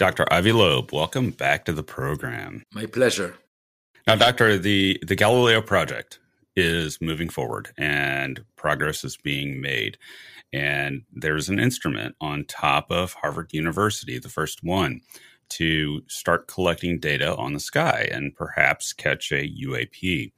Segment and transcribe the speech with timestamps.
[0.00, 0.24] Dr.
[0.32, 2.62] Avi Loeb, welcome back to the program.
[2.72, 3.34] My pleasure.
[4.06, 6.20] Now, Doctor, the, the Galileo project
[6.56, 9.98] is moving forward and progress is being made.
[10.54, 15.02] And there's an instrument on top of Harvard University, the first one,
[15.50, 20.32] to start collecting data on the sky and perhaps catch a UAP.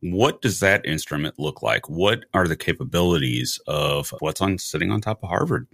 [0.00, 1.88] What does that instrument look like?
[1.88, 5.66] What are the capabilities of what's on sitting on top of Harvard?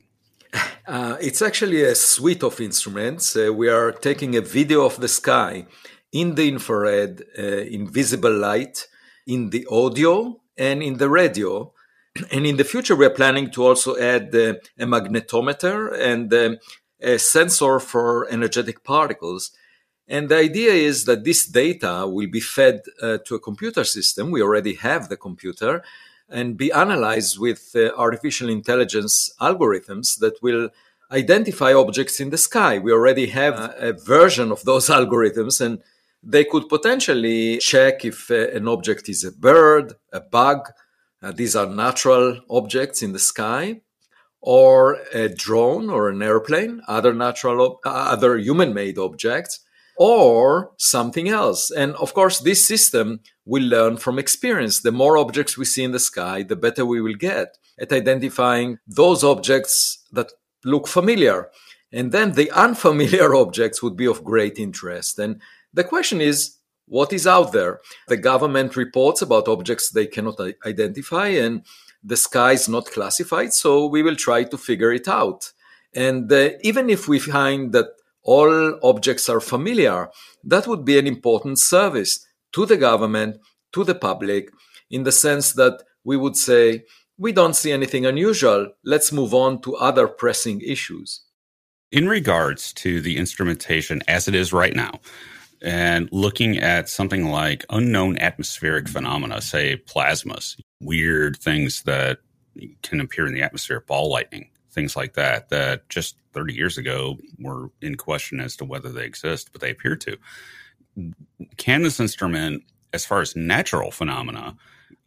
[0.87, 3.37] Uh, it's actually a suite of instruments.
[3.37, 5.67] Uh, we are taking a video of the sky
[6.13, 8.87] in the infrared, uh, invisible light,
[9.27, 11.73] in the audio, and in the radio.
[12.31, 16.59] And in the future, we are planning to also add uh, a magnetometer and um,
[17.01, 19.51] a sensor for energetic particles.
[20.07, 24.31] And the idea is that this data will be fed uh, to a computer system.
[24.31, 25.83] We already have the computer
[26.29, 30.71] and be analyzed with uh, artificial intelligence algorithms that will
[31.11, 32.79] identify objects in the sky.
[32.79, 35.81] We already have a, a version of those algorithms, and
[36.23, 40.69] they could potentially check if uh, an object is a bird, a bug.
[41.23, 43.81] Uh, these are natural objects in the sky,
[44.41, 49.61] or a drone or an airplane, other natural, uh, other human-made objects
[49.97, 51.71] or something else.
[51.71, 54.81] And of course, this system will learn from experience.
[54.81, 58.79] The more objects we see in the sky, the better we will get at identifying
[58.87, 60.33] those objects that
[60.65, 61.51] look familiar.
[61.93, 65.19] And then the unfamiliar objects would be of great interest.
[65.19, 65.41] And
[65.73, 66.57] the question is,
[66.87, 67.81] what is out there?
[68.09, 71.65] The government reports about objects they cannot identify, and
[72.03, 73.55] the sky is not classified.
[73.55, 75.53] So we will try to figure it out.
[75.95, 77.87] And uh, even if we find that
[78.25, 80.09] all objects are familiar,
[80.43, 83.37] that would be an important service to the government,
[83.73, 84.51] to the public,
[84.91, 86.85] in the sense that we would say,
[87.17, 88.71] we don't see anything unusual.
[88.85, 91.23] Let's move on to other pressing issues.
[91.93, 95.01] In regards to the instrumentation as it is right now,
[95.63, 102.19] and looking at something like unknown atmospheric phenomena, say plasmas, weird things that
[102.83, 107.19] can appear in the atmosphere, ball lightning, things like that, that just 30 years ago
[107.39, 110.17] were in question as to whether they exist, but they appear to.
[111.57, 114.57] Can this instrument, as far as natural phenomena,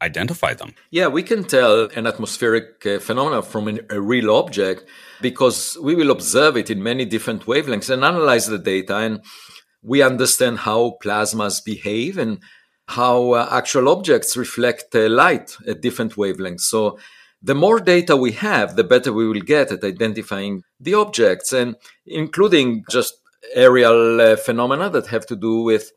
[0.02, 0.74] identify them?
[0.92, 4.86] Yeah, we can tell an atmospheric uh, phenomena from an, a real object
[5.22, 9.22] because we will observe it in many different wavelengths and analyze the data, and
[9.82, 12.40] we understand how plasmas behave and
[12.88, 16.62] how uh, actual objects reflect uh, light at different wavelengths.
[16.62, 16.98] So
[17.47, 21.78] the more data we have, the better we will get at identifying the objects and
[22.06, 23.13] including just
[23.53, 25.94] aerial uh, phenomena that have to do with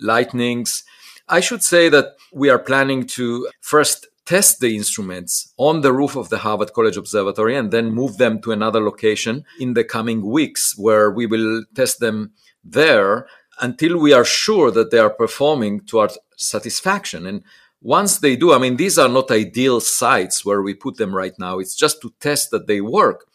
[0.00, 0.84] lightnings.
[1.26, 6.16] I should say that we are planning to first test the instruments on the roof
[6.16, 10.20] of the Harvard College Observatory and then move them to another location in the coming
[10.26, 13.26] weeks where we will test them there
[13.58, 17.26] until we are sure that they are performing to our satisfaction.
[17.26, 17.42] And
[17.84, 21.34] once they do, I mean, these are not ideal sites where we put them right
[21.38, 21.58] now.
[21.58, 23.26] It's just to test that they work.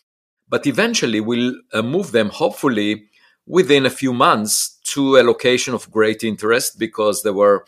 [0.49, 3.09] But eventually we'll uh, move them, hopefully,
[3.45, 7.63] within a few months to a location of great interest because there were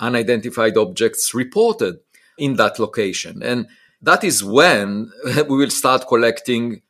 [0.00, 2.00] unidentified objects reported
[2.36, 3.40] in that location.
[3.40, 3.68] And
[4.02, 5.12] that is when
[5.48, 6.82] we will start collecting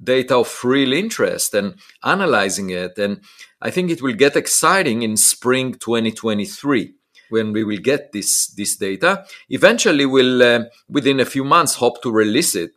[0.00, 1.74] data of real interest and
[2.04, 2.96] analyzing it.
[2.96, 3.22] And
[3.60, 6.94] I think it will get exciting in spring 2023
[7.30, 9.24] when we will get this this data.
[9.48, 12.72] Eventually, we'll uh, within a few months hope to release it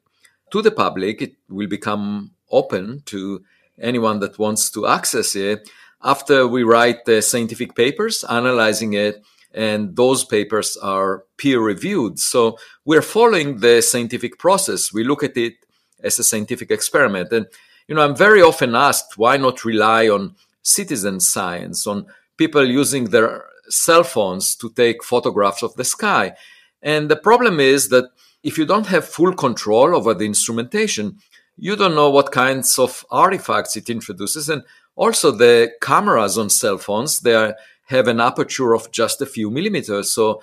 [0.52, 1.22] to the public.
[1.22, 3.44] It will become open to
[3.80, 5.70] anyone that wants to access it
[6.04, 9.24] after we write the scientific papers analyzing it
[9.54, 15.38] and those papers are peer reviewed so we're following the scientific process we look at
[15.38, 15.54] it
[16.02, 17.46] as a scientific experiment and
[17.88, 22.06] you know, I'm very often asked why not rely on citizen science, on
[22.38, 26.34] people using their cell phones to take photographs of the sky.
[26.82, 28.10] And the problem is that
[28.44, 31.20] if you don't have full control over the instrumentation,
[31.58, 34.50] you don't know what kinds of artifacts it introduces.
[34.50, 34.64] And
[34.96, 37.56] also the cameras on cell phones, they are,
[37.86, 40.14] have an aperture of just a few millimeters.
[40.14, 40.42] So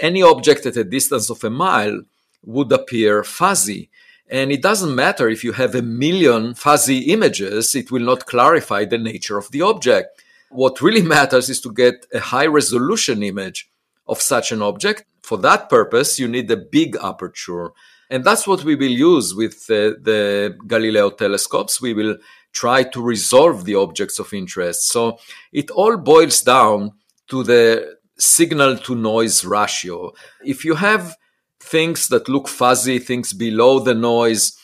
[0.00, 2.02] any object at a distance of a mile
[2.44, 3.88] would appear fuzzy.
[4.28, 8.84] And it doesn't matter if you have a million fuzzy images, it will not clarify
[8.84, 10.21] the nature of the object.
[10.52, 13.70] What really matters is to get a high resolution image
[14.06, 15.04] of such an object.
[15.22, 17.70] For that purpose, you need a big aperture.
[18.10, 21.80] And that's what we will use with uh, the Galileo telescopes.
[21.80, 22.18] We will
[22.52, 24.88] try to resolve the objects of interest.
[24.88, 25.18] So
[25.52, 26.92] it all boils down
[27.28, 30.12] to the signal to noise ratio.
[30.44, 31.16] If you have
[31.60, 34.58] things that look fuzzy, things below the noise,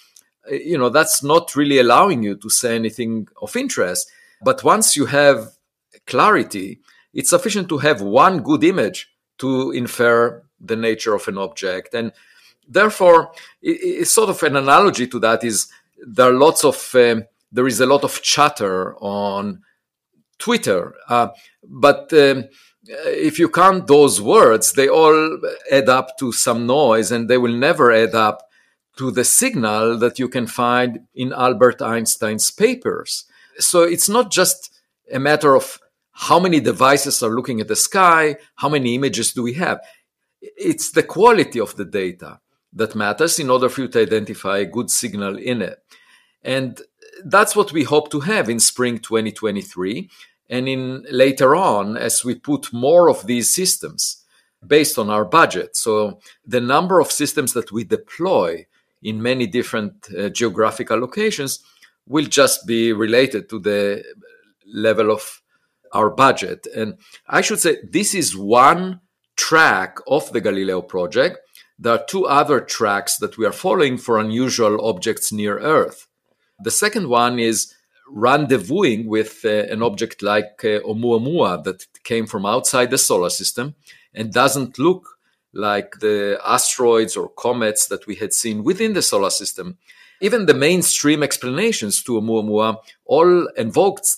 [0.50, 4.10] you know, that's not really allowing you to say anything of interest.
[4.42, 5.52] But once you have
[6.06, 6.80] clarity,
[7.12, 11.94] it's sufficient to have one good image to infer the nature of an object.
[11.94, 12.12] And
[12.68, 15.68] therefore, it's sort of an analogy to that is
[16.06, 19.62] there are lots of, um, there is a lot of chatter on
[20.38, 20.94] Twitter.
[21.08, 21.28] Uh,
[21.64, 22.44] but um,
[22.86, 25.38] if you count those words, they all
[25.70, 28.42] add up to some noise and they will never add up
[28.96, 33.24] to the signal that you can find in Albert Einstein's papers.
[33.58, 34.74] So it's not just
[35.12, 35.78] a matter of
[36.20, 39.80] how many devices are looking at the sky, how many images do we have.
[40.40, 42.40] It's the quality of the data
[42.72, 45.78] that matters in order for you to identify a good signal in it.
[46.42, 46.80] And
[47.24, 50.10] that's what we hope to have in spring 2023
[50.50, 54.24] and in later on as we put more of these systems
[54.66, 58.66] based on our budget so the number of systems that we deploy
[59.02, 61.60] in many different uh, geographical locations
[62.06, 64.02] will just be related to the
[64.66, 65.42] level of
[65.92, 66.66] our budget.
[66.74, 69.00] And i should say this is one
[69.36, 71.38] track of the galileo project.
[71.78, 76.08] There are two other tracks that we are following for unusual objects near earth.
[76.60, 77.72] The second one is
[78.12, 83.74] rendezvousing with uh, an object like uh, Oumuamua that came from outside the solar system
[84.14, 85.18] and doesn't look
[85.52, 89.78] like the asteroids or comets that we had seen within the solar system.
[90.20, 94.08] Even the mainstream explanations to Oumuamua all invoked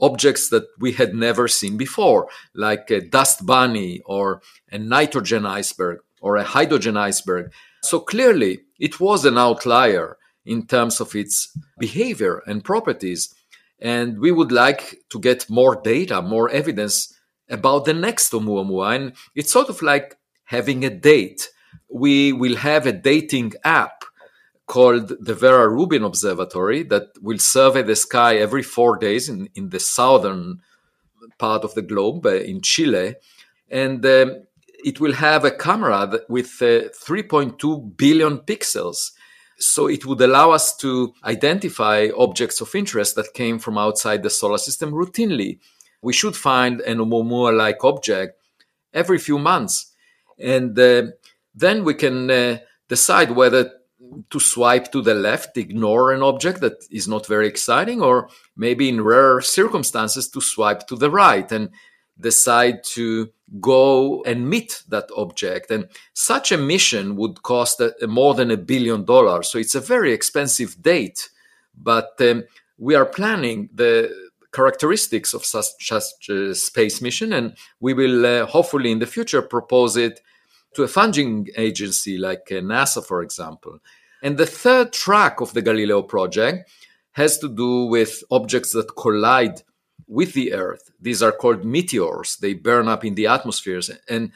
[0.00, 5.98] objects that we had never seen before, like a dust bunny or a nitrogen iceberg
[6.20, 7.52] or a hydrogen iceberg.
[7.82, 13.34] So clearly, it was an outlier in terms of its behavior and properties.
[13.80, 17.14] And we would like to get more data, more evidence
[17.48, 18.96] about the next Oumuamua.
[18.96, 21.48] And it's sort of like having a date.
[21.92, 23.95] We will have a dating app
[24.66, 29.70] called the Vera Rubin Observatory that will survey the sky every four days in, in
[29.70, 30.60] the southern
[31.38, 33.14] part of the globe uh, in Chile.
[33.70, 34.46] And um,
[34.84, 39.12] it will have a camera with uh, 3.2 billion pixels
[39.58, 44.30] so it would allow us to identify objects of interest that came from outside the
[44.30, 45.58] solar system routinely.
[46.02, 48.38] We should find an Oumuamua like object
[48.92, 49.92] every few months.
[50.38, 51.04] And uh,
[51.54, 52.58] then we can uh,
[52.88, 53.70] decide whether
[54.30, 58.88] to swipe to the left, ignore an object that is not very exciting, or maybe
[58.88, 61.50] in rare circumstances to swipe to the right.
[61.52, 61.70] And
[62.18, 65.70] decide to go and meet that object.
[65.70, 69.50] And such a mission would cost a, a more than a billion dollars.
[69.50, 71.28] So it's a very expensive date.
[71.76, 72.44] But um,
[72.78, 74.10] we are planning the
[74.52, 79.42] characteristics of such, such a space mission, and we will uh, hopefully in the future
[79.42, 80.20] propose it
[80.74, 83.78] to a funding agency like uh, NASA, for example.
[84.22, 86.70] And the third track of the Galileo project
[87.12, 89.62] has to do with objects that collide
[90.06, 90.90] with the Earth.
[91.00, 92.36] These are called meteors.
[92.36, 93.90] They burn up in the atmospheres.
[94.08, 94.32] And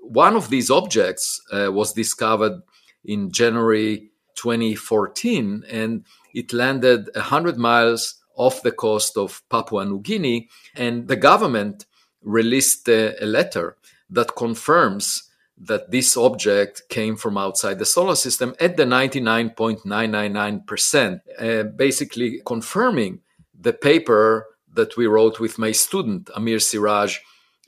[0.00, 2.62] one of these objects uh, was discovered
[3.04, 6.04] in January 2014, and
[6.34, 10.48] it landed 100 miles off the coast of Papua New Guinea.
[10.74, 11.86] And the government
[12.22, 13.76] released a, a letter
[14.10, 21.62] that confirms that this object came from outside the solar system at the 99.999%, uh,
[21.76, 23.20] basically confirming
[23.58, 27.18] the paper that we wrote with my student, Amir Siraj,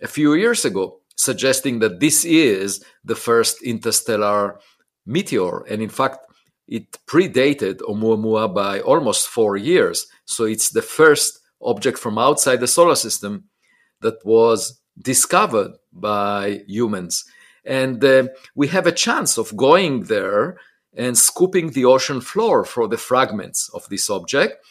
[0.02, 4.58] a few years ago, suggesting that this is the first interstellar
[5.06, 5.62] meteor.
[5.68, 6.26] And in fact,
[6.66, 10.08] it predated Oumuamua by almost four years.
[10.24, 13.44] So it's the first object from outside the solar system
[14.00, 17.24] that was discovered by humans.
[17.66, 20.58] And uh, we have a chance of going there
[20.96, 24.64] and scooping the ocean floor for the fragments of this object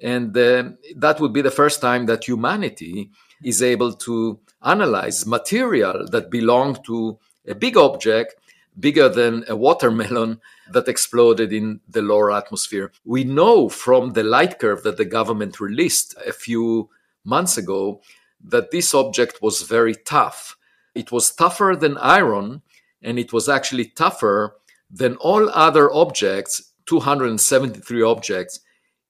[0.00, 3.10] And uh, that would be the first time that humanity
[3.42, 8.36] is able to analyze material that belonged to a big object
[8.78, 10.40] bigger than a watermelon
[10.72, 12.92] that exploded in the lower atmosphere.
[13.04, 16.90] We know from the light curve that the government released a few
[17.24, 18.00] months ago
[18.44, 20.56] that this object was very tough.
[20.94, 22.62] It was tougher than iron,
[23.02, 24.56] and it was actually tougher
[24.90, 28.60] than all other objects, 273 objects,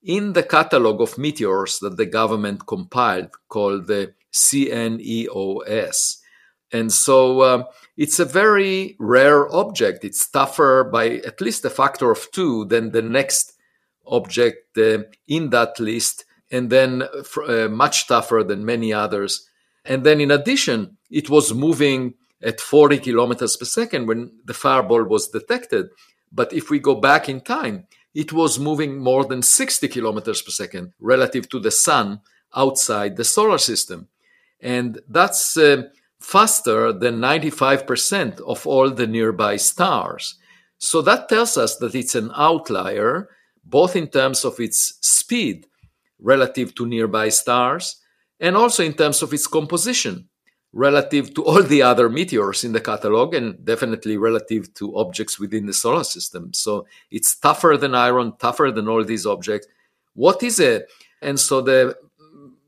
[0.03, 6.17] in the catalog of meteors that the government compiled called the CNEOS.
[6.71, 7.63] And so uh,
[7.97, 10.05] it's a very rare object.
[10.05, 13.53] It's tougher by at least a factor of two than the next
[14.05, 17.03] object uh, in that list, and then
[17.47, 19.48] uh, much tougher than many others.
[19.85, 25.03] And then, in addition, it was moving at 40 kilometers per second when the fireball
[25.03, 25.89] was detected.
[26.31, 30.51] But if we go back in time, it was moving more than 60 kilometers per
[30.51, 32.21] second relative to the sun
[32.55, 34.07] outside the solar system.
[34.61, 35.83] And that's uh,
[36.19, 40.35] faster than 95% of all the nearby stars.
[40.77, 43.29] So that tells us that it's an outlier,
[43.63, 45.67] both in terms of its speed
[46.19, 47.98] relative to nearby stars
[48.39, 50.27] and also in terms of its composition
[50.71, 55.65] relative to all the other meteors in the catalog and definitely relative to objects within
[55.65, 56.53] the solar system.
[56.53, 59.67] So it's tougher than iron, tougher than all these objects.
[60.13, 60.87] What is it?
[61.21, 61.97] And so the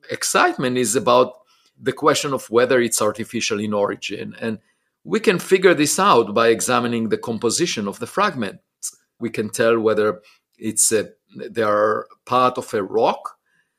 [0.09, 1.33] excitement is about
[1.79, 4.35] the question of whether it's artificial in origin.
[4.39, 4.59] And
[5.03, 8.95] we can figure this out by examining the composition of the fragments.
[9.19, 10.21] We can tell whether
[10.57, 13.37] it's a, they are part of a rock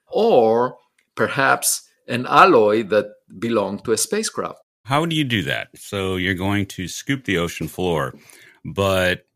[0.08, 0.78] or
[1.14, 3.06] perhaps an alloy that
[3.38, 4.58] belonged to a spacecraft.
[4.84, 5.68] How do you do that?
[5.76, 8.14] So you're going to scoop the ocean floor,
[8.64, 9.26] but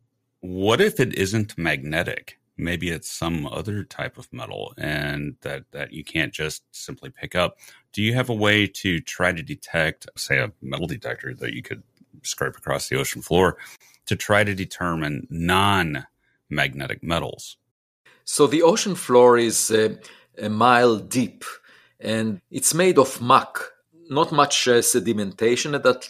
[0.40, 2.38] what if it isn't magnetic?
[2.56, 7.34] Maybe it's some other type of metal and that, that you can't just simply pick
[7.34, 7.58] up.
[7.92, 11.62] Do you have a way to try to detect, say, a metal detector that you
[11.62, 11.82] could
[12.22, 13.58] scrape across the ocean floor
[14.06, 16.06] to try to determine non
[16.48, 17.56] magnetic metals?
[18.24, 19.98] So the ocean floor is a,
[20.38, 21.44] a mile deep
[22.00, 23.72] and it's made of muck.
[24.08, 26.08] Not much uh, sedimentation at that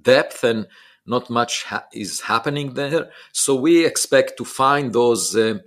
[0.00, 0.66] depth, and
[1.06, 3.10] not much ha- is happening there.
[3.32, 5.58] So we expect to find those uh,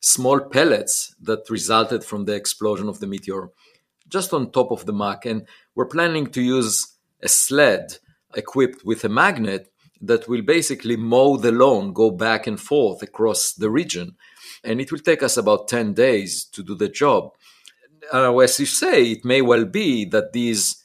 [0.00, 3.50] small pellets that resulted from the explosion of the meteor
[4.08, 5.26] just on top of the muck.
[5.26, 7.98] And we're planning to use a sled
[8.36, 13.52] equipped with a magnet that will basically mow the lawn, go back and forth across
[13.52, 14.16] the region.
[14.62, 17.32] And it will take us about 10 days to do the job
[18.12, 20.84] uh, as you say, it may well be that these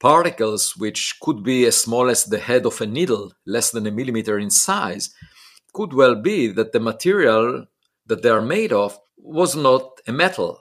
[0.00, 3.90] particles, which could be as small as the head of a needle, less than a
[3.90, 5.10] millimeter in size,
[5.72, 7.66] could well be that the material
[8.06, 10.60] that they are made of was not a metal,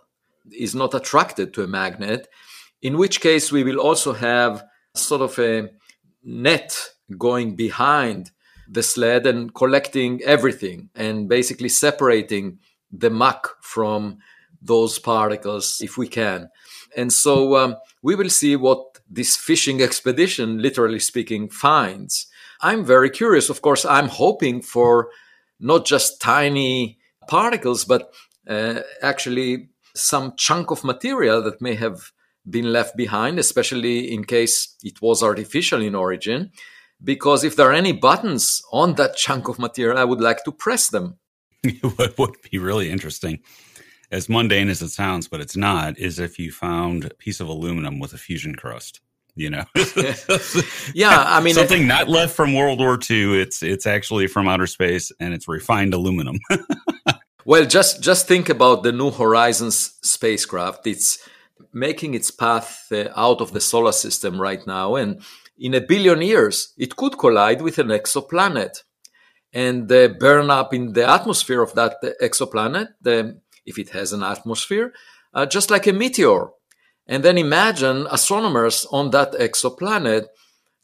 [0.51, 2.27] is not attracted to a magnet,
[2.81, 4.63] in which case we will also have
[4.95, 5.69] sort of a
[6.23, 8.31] net going behind
[8.69, 12.59] the sled and collecting everything and basically separating
[12.91, 14.17] the muck from
[14.61, 16.49] those particles if we can.
[16.95, 22.27] And so um, we will see what this fishing expedition, literally speaking, finds.
[22.61, 23.49] I'm very curious.
[23.49, 25.09] Of course, I'm hoping for
[25.59, 26.97] not just tiny
[27.27, 28.13] particles, but
[28.47, 32.11] uh, actually some chunk of material that may have
[32.49, 36.51] been left behind, especially in case it was artificial in origin.
[37.03, 40.51] Because if there are any buttons on that chunk of material, I would like to
[40.51, 41.17] press them.
[41.63, 43.39] it would be really interesting
[44.11, 47.47] as mundane as it sounds, but it's not, is if you found a piece of
[47.47, 49.01] aluminum with a fusion crust.
[49.35, 49.65] You know,
[50.95, 51.23] yeah.
[51.27, 53.39] I mean, something it, not left from World War II.
[53.39, 56.39] It's it's actually from outer space, and it's refined aluminum.
[57.45, 60.87] well, just just think about the New Horizons spacecraft.
[60.87, 61.19] It's
[61.71, 65.21] making its path uh, out of the solar system right now, and
[65.59, 68.81] in a billion years, it could collide with an exoplanet
[69.53, 72.87] and uh, burn up in the atmosphere of that exoplanet.
[73.01, 74.93] The if it has an atmosphere,
[75.33, 76.47] uh, just like a meteor.
[77.05, 80.25] And then imagine astronomers on that exoplanet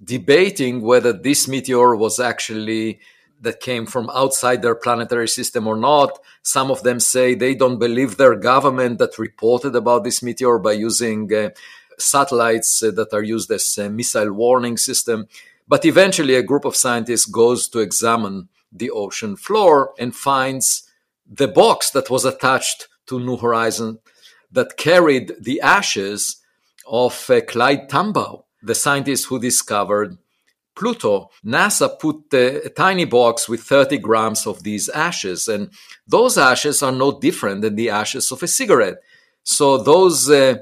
[0.04, 3.00] debating whether this meteor was actually
[3.42, 6.18] that came from outside their planetary system or not.
[6.44, 10.74] Some of them say they don't believe their government that reported about this meteor by
[10.74, 11.50] using uh,
[11.98, 15.28] satellites uh, that are used as a missile warning system.
[15.68, 20.90] But eventually, a group of scientists goes to examine the ocean floor and finds
[21.36, 24.00] the box that was attached to New Horizon
[24.52, 26.38] that carried the ashes
[26.86, 30.18] of uh, Clyde Tombaugh, the scientist who discovered
[30.76, 31.30] Pluto.
[31.46, 35.72] NASA put a tiny box with 30 grams of these ashes, and
[36.08, 38.98] those ashes are no different than the ashes of a cigarette.
[39.44, 40.58] So those uh,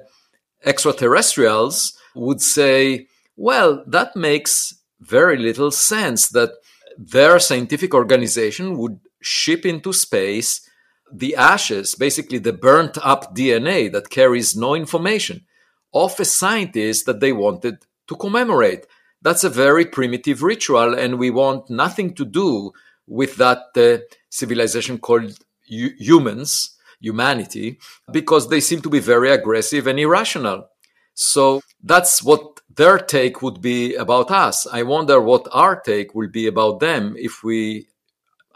[0.65, 6.51] extraterrestrials would say, well, that makes very little sense that
[6.97, 10.67] their scientific organization would ship into space
[11.11, 15.45] the ashes, basically the burnt up DNA that carries no information,
[15.93, 18.85] of a scientist that they wanted to commemorate.
[19.21, 22.71] That's a very primitive ritual, and we want nothing to do
[23.07, 27.77] with that uh, civilization called humans, humanity,
[28.11, 30.67] because they seem to be very aggressive and irrational.
[31.13, 34.65] So that's what their take would be about us.
[34.65, 37.87] I wonder what our take will be about them if we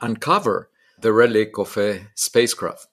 [0.02, 2.88] uncover the relic of a spacecraft.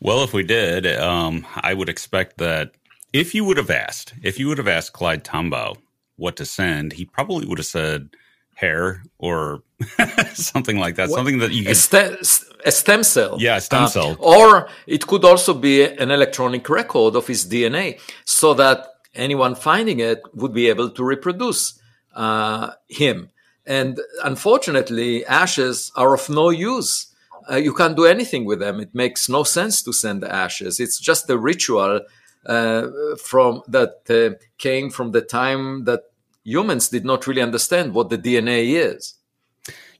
[0.00, 2.72] Well, if we did, um, I would expect that
[3.12, 5.76] if you would have asked, if you would have asked Clyde Tombaugh
[6.16, 8.10] what to send, he probably would have said
[8.54, 9.62] hair or
[10.34, 11.10] something like that.
[11.10, 11.72] something that you could...
[11.72, 13.36] a, st- a stem cell.
[13.40, 14.16] Yeah, stem uh, cell.
[14.18, 20.00] Or it could also be an electronic record of his DNA, so that anyone finding
[20.00, 21.78] it would be able to reproduce
[22.14, 23.30] uh, him.
[23.66, 27.06] And unfortunately, ashes are of no use.
[27.50, 28.80] Uh, you can't do anything with them.
[28.80, 30.80] It makes no sense to send ashes.
[30.80, 32.00] It's just a ritual
[32.46, 32.88] uh,
[33.22, 36.02] from that uh, came from the time that
[36.44, 39.14] humans did not really understand what the DNA is.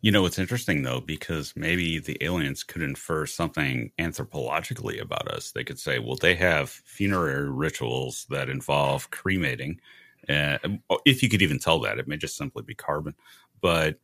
[0.03, 5.53] You know, it's interesting though, because maybe the aliens could infer something anthropologically about us.
[5.53, 9.81] They could say, well, they have funerary rituals that involve cremating.
[10.29, 10.59] Uh,
[11.07, 13.15] if you could even tell that, it may just simply be carbon.
[13.61, 13.99] But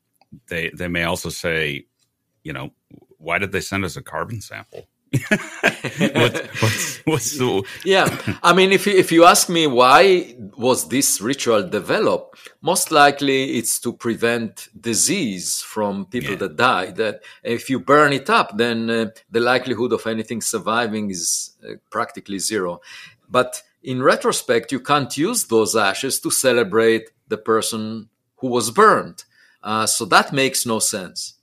[0.49, 1.87] they they may also say,
[2.43, 2.71] you know,
[3.19, 4.87] why did they send us a carbon sample?
[5.29, 7.65] what, what's, what's the...
[7.85, 8.07] yeah
[8.45, 13.59] i mean if you, if you ask me why was this ritual developed most likely
[13.59, 16.37] it's to prevent disease from people yeah.
[16.37, 21.11] that die that if you burn it up then uh, the likelihood of anything surviving
[21.11, 22.81] is uh, practically zero
[23.29, 29.25] but in retrospect you can't use those ashes to celebrate the person who was burned
[29.63, 31.35] uh, so that makes no sense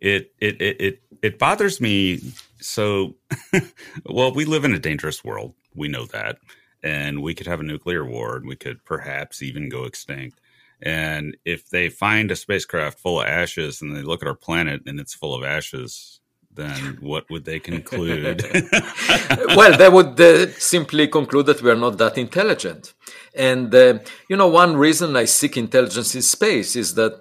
[0.00, 2.20] it it it it, it bothers me.
[2.60, 3.16] So,
[4.06, 5.54] well, we live in a dangerous world.
[5.74, 6.38] We know that,
[6.82, 10.40] and we could have a nuclear war, and we could perhaps even go extinct.
[10.82, 14.82] And if they find a spacecraft full of ashes, and they look at our planet
[14.86, 16.19] and it's full of ashes,
[16.54, 18.44] then what would they conclude?
[19.56, 22.94] well, they would uh, simply conclude that we are not that intelligent.
[23.34, 27.20] And, uh, you know, one reason I seek intelligence in space is that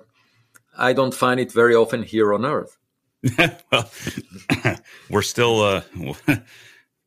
[0.78, 2.78] I don't find it very often here on Earth.
[3.72, 3.90] well,
[5.10, 5.82] we're still uh,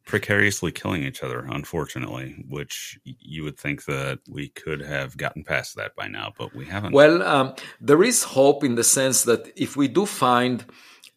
[0.04, 5.74] precariously killing each other, unfortunately, which you would think that we could have gotten past
[5.76, 6.92] that by now, but we haven't.
[6.92, 10.64] Well, um, there is hope in the sense that if we do find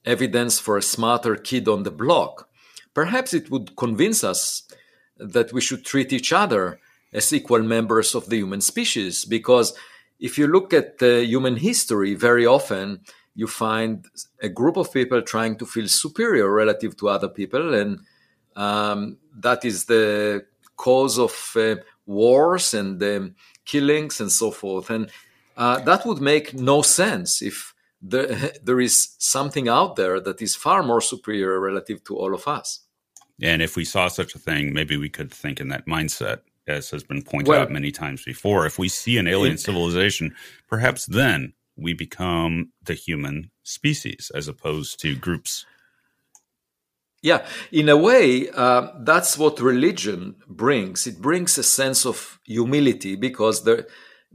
[0.06, 2.48] evidence for a smarter kid on the block,
[2.94, 4.64] perhaps it would convince us
[5.18, 6.80] that we should treat each other
[7.14, 9.74] as equal members of the human species because
[10.20, 13.02] if you look at the human history, very often
[13.36, 14.06] you find
[14.42, 18.00] a group of people trying to feel superior relative to other people, and
[18.56, 20.46] um, that is the
[20.78, 24.90] cause of uh, wars and um, killings and so forth.
[24.90, 25.12] And
[25.58, 27.75] uh, that would make no sense if
[28.10, 32.48] there, there is something out there that is far more superior relative to all of
[32.48, 32.82] us.
[33.42, 36.90] And if we saw such a thing, maybe we could think in that mindset as
[36.90, 38.66] has been pointed well, out many times before.
[38.66, 40.36] If we see an alien civilization,
[40.68, 45.66] perhaps then we become the human species as opposed to groups.
[47.22, 51.08] Yeah, in a way, uh, that's what religion brings.
[51.08, 53.88] It brings a sense of humility because the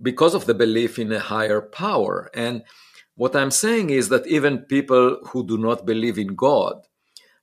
[0.02, 2.30] because of the belief in a higher power.
[2.34, 2.62] And
[3.16, 6.86] what I'm saying is that even people who do not believe in God,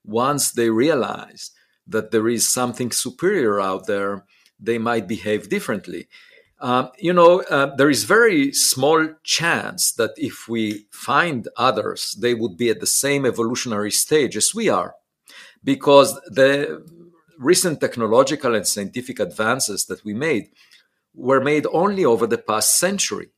[0.04, 1.52] once they realize
[1.86, 4.26] that there is something superior out there,
[4.60, 6.08] they might behave differently.
[6.60, 12.34] Uh, you know, uh, there is very small chance that if we find others, they
[12.34, 14.96] would be at the same evolutionary stage as we are,
[15.64, 16.84] because the
[17.38, 20.50] recent technological and scientific advances that we made
[21.14, 23.30] were made only over the past century,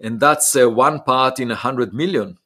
[0.00, 2.38] and that's uh, one part in a hundred million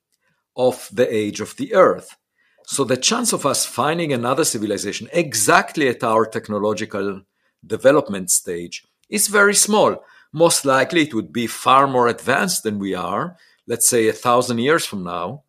[0.56, 2.16] of the age of the Earth.
[2.64, 7.22] So the chance of us finding another civilization exactly at our technological
[7.66, 10.04] development stage is very small.
[10.32, 13.36] Most likely it would be far more advanced than we are,
[13.66, 15.42] let's say a thousand years from now,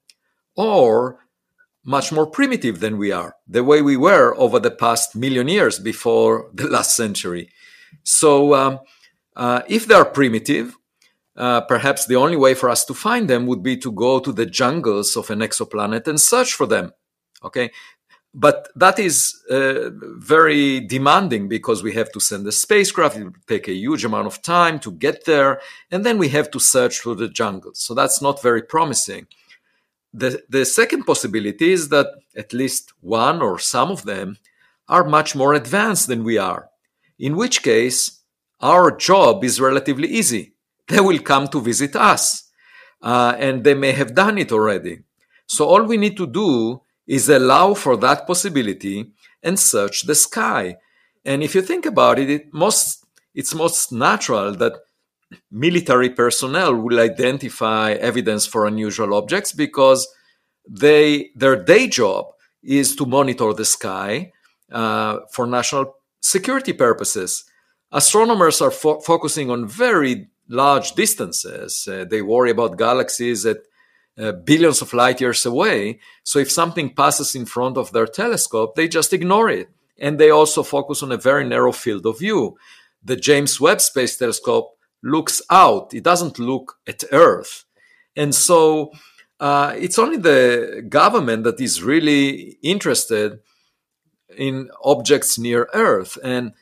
[0.56, 1.20] or
[1.86, 5.80] much more primitive than we are, the way we were over the past million years
[5.80, 7.50] before the last century.
[8.04, 8.80] So, um,
[9.36, 10.78] uh, if they are primitive,
[11.36, 14.32] uh, perhaps the only way for us to find them would be to go to
[14.32, 16.92] the jungles of an exoplanet and search for them.
[17.44, 17.72] Okay,
[18.34, 23.18] but that is uh, very demanding because we have to send a spacecraft.
[23.18, 26.50] It will take a huge amount of time to get there, and then we have
[26.52, 27.72] to search through the jungle.
[27.76, 29.28] So that's not very promising.
[30.14, 34.38] The, the second possibility is that at least one or some of them
[34.88, 36.70] are much more advanced than we are,
[37.20, 38.20] in which case
[38.62, 40.54] our job is relatively easy.
[40.88, 42.50] They will come to visit us,
[43.02, 45.00] uh, and they may have done it already.
[45.48, 50.78] So all we need to do is allow for that possibility and search the sky.
[51.26, 54.74] And if you think about it, it most, it's most natural that
[55.52, 60.08] military personnel will identify evidence for unusual objects because
[60.70, 62.28] they their day job
[62.64, 64.32] is to monitor the sky
[64.72, 67.46] uh, for national security purposes.
[67.92, 71.88] Astronomers are fo- focusing on very large distances.
[71.88, 73.58] Uh, they worry about galaxies at
[74.18, 76.00] uh, billions of light years away.
[76.24, 79.70] So if something passes in front of their telescope, they just ignore it.
[79.98, 82.58] And they also focus on a very narrow field of view.
[83.04, 87.66] The James Webb Space Telescope looks out, it doesn't look at Earth.
[88.16, 88.92] And so
[89.40, 93.40] uh, it's only the government that is really interested
[94.38, 96.18] in objects near Earth.
[96.24, 96.54] And,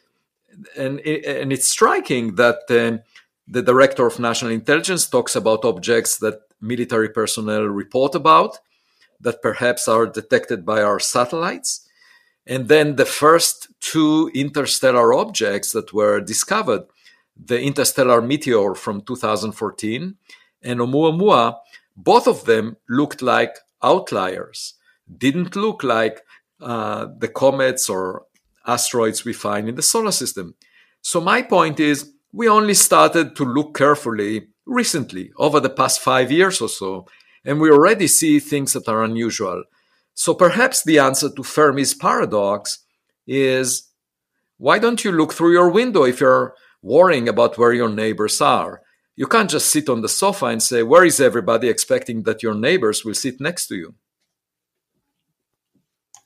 [0.76, 3.04] and, and it's striking that uh,
[3.48, 8.60] the director of national intelligence talks about objects that military personnel report about
[9.20, 11.88] that perhaps are detected by our satellites.
[12.48, 16.84] And then the first two interstellar objects that were discovered,
[17.36, 20.16] the interstellar meteor from 2014
[20.64, 21.58] and Oumuamua,
[21.96, 24.76] both of them looked like outliers,
[25.18, 26.22] didn't look like
[26.62, 28.24] uh, the comets or
[28.66, 30.56] asteroids we find in the solar system.
[31.02, 36.32] So, my point is, we only started to look carefully recently, over the past five
[36.32, 37.08] years or so,
[37.44, 39.64] and we already see things that are unusual.
[40.14, 42.80] So perhaps the answer to Fermi's paradox
[43.28, 43.90] is
[44.58, 48.82] why don't you look through your window if you're worrying about where your neighbors are?
[49.16, 51.68] You can't just sit on the sofa and say, Where is everybody?
[51.68, 53.96] expecting that your neighbors will sit next to you.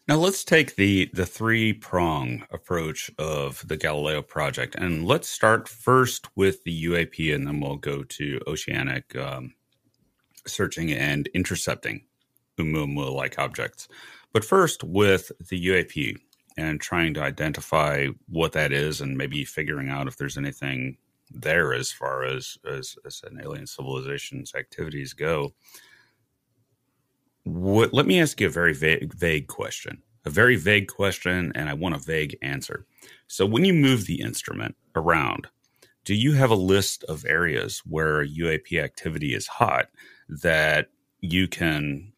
[0.07, 5.67] Now let's take the the three prong approach of the Galileo project, and let's start
[5.67, 9.55] first with the UAP, and then we'll go to oceanic um,
[10.45, 12.05] searching and intercepting
[12.59, 13.87] Oumuamua like objects.
[14.31, 16.17] But first with the UAP
[16.55, 20.97] and trying to identify what that is, and maybe figuring out if there's anything
[21.31, 25.55] there as far as as, as an alien civilization's activities go.
[27.45, 31.69] What, let me ask you a very vague, vague question, a very vague question, and
[31.69, 32.85] I want a vague answer.
[33.27, 35.47] So, when you move the instrument around,
[36.05, 39.89] do you have a list of areas where UAP activity is hot
[40.27, 40.89] that
[41.21, 42.13] you can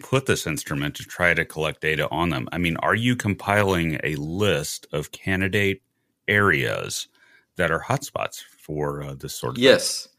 [0.00, 2.46] put this instrument to try to collect data on them?
[2.52, 5.80] I mean, are you compiling a list of candidate
[6.28, 7.08] areas
[7.56, 10.10] that are hotspots for uh, this sort of yes thing?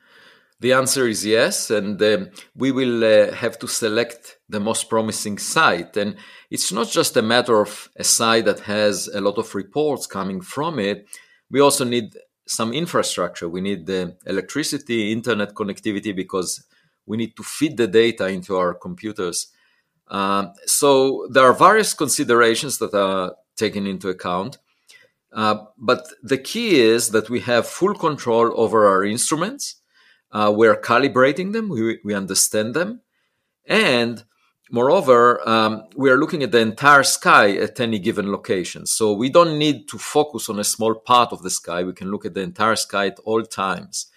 [0.61, 5.37] The answer is yes, and um, we will uh, have to select the most promising
[5.37, 5.97] site.
[5.97, 6.15] And
[6.49, 10.39] it's not just a matter of a site that has a lot of reports coming
[10.39, 11.07] from it.
[11.51, 12.15] We also need
[12.47, 13.49] some infrastructure.
[13.49, 16.63] We need the electricity, internet connectivity, because
[17.05, 19.47] we need to feed the data into our computers.
[20.07, 24.57] Um, so there are various considerations that are taken into account.
[25.33, 29.81] Uh, but the key is that we have full control over our instruments
[30.35, 32.99] uh, we're calibrating them, we, we understand them.
[33.65, 34.21] And
[34.69, 38.85] moreover, um, we are looking at the entire sky at any given location.
[38.85, 41.83] So we don't need to focus on a small part of the sky.
[41.83, 44.07] We can look at the entire sky at all times.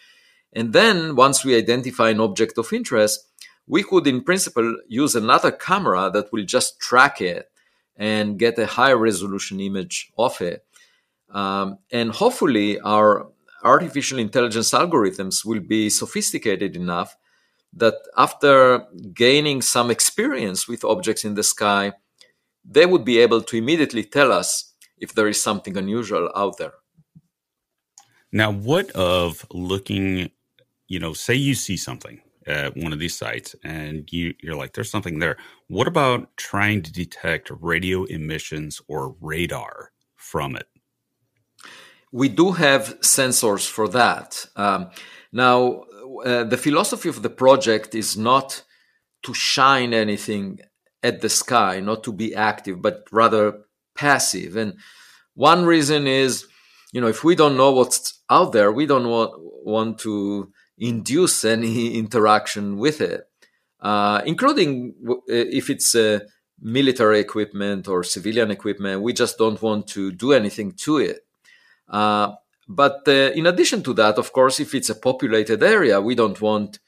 [0.52, 3.24] And then once we identify an object of interest,
[3.68, 7.48] we could, in principle, use another camera that will just track it
[7.94, 10.64] and get a high resolution image of it.
[11.30, 13.28] Um, and hopefully, our
[13.68, 17.16] artificial intelligence algorithms will be sophisticated enough
[17.72, 21.92] that after gaining some experience with objects in the sky,
[22.64, 26.72] they would be able to immediately tell us if there is something unusual out there.
[28.32, 30.30] Now, what of looking,
[30.88, 34.72] you know, say you see something at one of these sites and you, you're like,
[34.72, 35.36] there's something there.
[35.68, 40.66] What about trying to detect radio emissions or radar from it?
[42.12, 44.46] We do have sensors for that.
[44.56, 44.90] Um,
[45.32, 45.84] now,
[46.24, 48.62] uh, the philosophy of the project is not
[49.22, 50.60] to shine anything
[51.02, 53.60] at the sky, not to be active, but rather
[53.94, 54.56] passive.
[54.56, 54.74] And
[55.34, 56.46] one reason is,
[56.92, 59.32] you know, if we don't know what's out there, we don't want,
[59.64, 63.28] want to induce any interaction with it,
[63.80, 64.94] uh, including
[65.26, 66.22] if it's a
[66.60, 69.02] military equipment or civilian equipment.
[69.02, 71.20] We just don't want to do anything to it.
[71.88, 72.32] Uh,
[72.68, 76.40] but uh, in addition to that, of course, if it's a populated area, we don't
[76.40, 76.78] want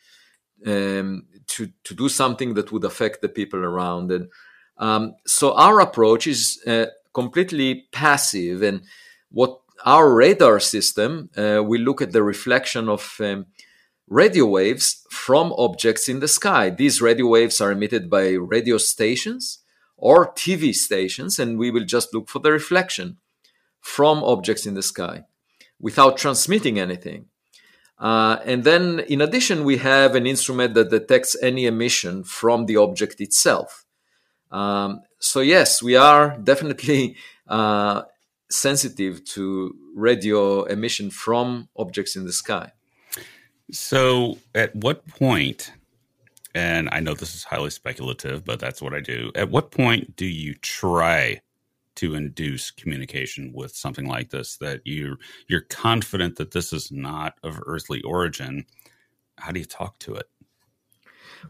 [0.67, 4.13] um, to to do something that would affect the people around.
[4.13, 4.29] And
[4.77, 8.63] um, so our approach is uh, completely passive.
[8.63, 8.83] And
[9.31, 13.47] what our radar system, uh, we look at the reflection of um,
[14.07, 16.69] radio waves from objects in the sky.
[16.69, 19.61] These radio waves are emitted by radio stations
[19.97, 23.19] or TV stations, and we will just look for the reflection
[23.81, 25.25] from objects in the sky
[25.81, 27.27] without transmitting anything.
[27.99, 32.77] Uh, and then, in addition, we have an instrument that detects any emission from the
[32.77, 33.85] object itself.
[34.51, 37.17] Um, so, yes, we are definitely
[37.49, 38.03] uh,
[38.51, 42.73] sensitive to radio emission from objects in the sky.
[43.71, 45.73] So, at what point,
[46.55, 50.17] and I know this is highly speculative, but that's what I do, at what point
[50.17, 51.43] do you try
[52.01, 55.17] to induce communication with something like this that you
[55.49, 58.65] you're confident that this is not of earthly origin
[59.37, 60.29] how do you talk to it?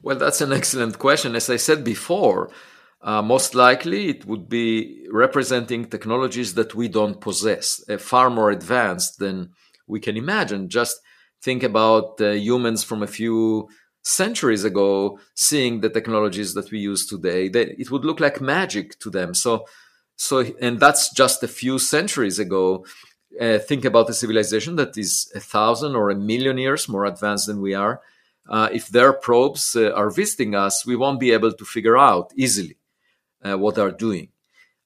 [0.03, 1.37] Well that's an excellent question.
[1.37, 2.51] As i said before
[3.03, 8.51] uh, most likely it would be representing technologies that we don't possess uh, far more
[8.51, 9.51] advanced than
[9.87, 10.69] we can imagine.
[10.69, 11.01] Just
[11.43, 13.69] think about uh, humans from a few
[14.03, 17.49] centuries ago seeing the technologies that we use today.
[17.49, 19.33] That it would look like magic to them.
[19.35, 19.65] So
[20.21, 22.85] so, and that's just a few centuries ago.
[23.41, 27.47] Uh, think about a civilization that is a thousand or a million years more advanced
[27.47, 28.03] than we are.
[28.47, 32.33] Uh, if their probes uh, are visiting us, we won't be able to figure out
[32.37, 32.77] easily
[33.43, 34.29] uh, what they're doing.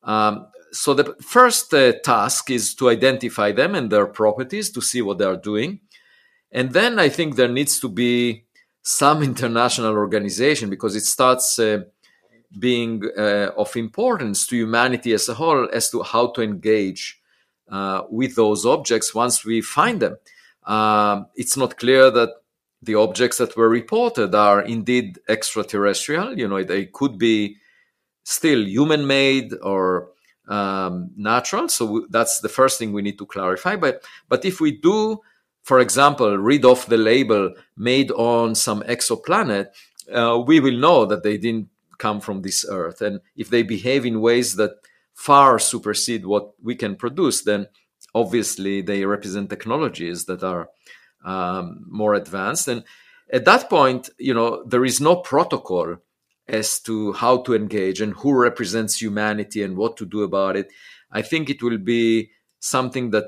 [0.04, 5.02] Um, so the first uh, task is to identify them and their properties to see
[5.02, 5.80] what they are doing.
[6.52, 8.44] And then I think there needs to be
[8.82, 11.80] some international organization because it starts uh,
[12.58, 17.20] being uh, of importance to humanity as a whole as to how to engage
[17.68, 20.16] uh, with those objects once we find them.
[20.66, 22.30] Um, it's not clear that
[22.82, 26.38] the objects that were reported are indeed extraterrestrial.
[26.38, 27.56] You know, they could be
[28.24, 30.10] still human made or
[30.48, 31.68] um, natural.
[31.68, 33.76] So that's the first thing we need to clarify.
[33.76, 35.20] But but if we do,
[35.62, 39.68] for example, read off the label made on some exoplanet,
[40.12, 41.68] uh, we will know that they didn't
[42.04, 43.00] come from this earth.
[43.00, 44.72] And if they behave in ways that
[45.14, 47.66] far supersede what we can produce, then
[48.14, 50.68] obviously they represent technologies that are
[51.24, 52.68] um, more advanced.
[52.68, 52.84] And
[53.32, 55.96] at that point, you know, there is no protocol
[56.46, 60.68] as to how to engage and who represents humanity and what to do about it.
[61.10, 63.26] I think it will be something that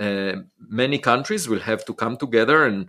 [0.00, 2.88] uh, many countries will have to come together and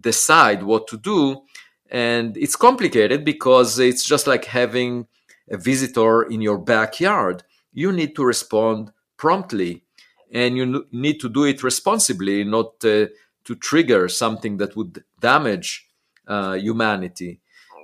[0.00, 1.42] decide what to do
[1.90, 5.06] and it's complicated because it's just like having
[5.50, 7.42] a visitor in your backyard.
[7.72, 9.84] You need to respond promptly
[10.30, 13.06] and you need to do it responsibly, not uh,
[13.44, 15.86] to trigger something that would damage
[16.26, 17.40] uh, humanity.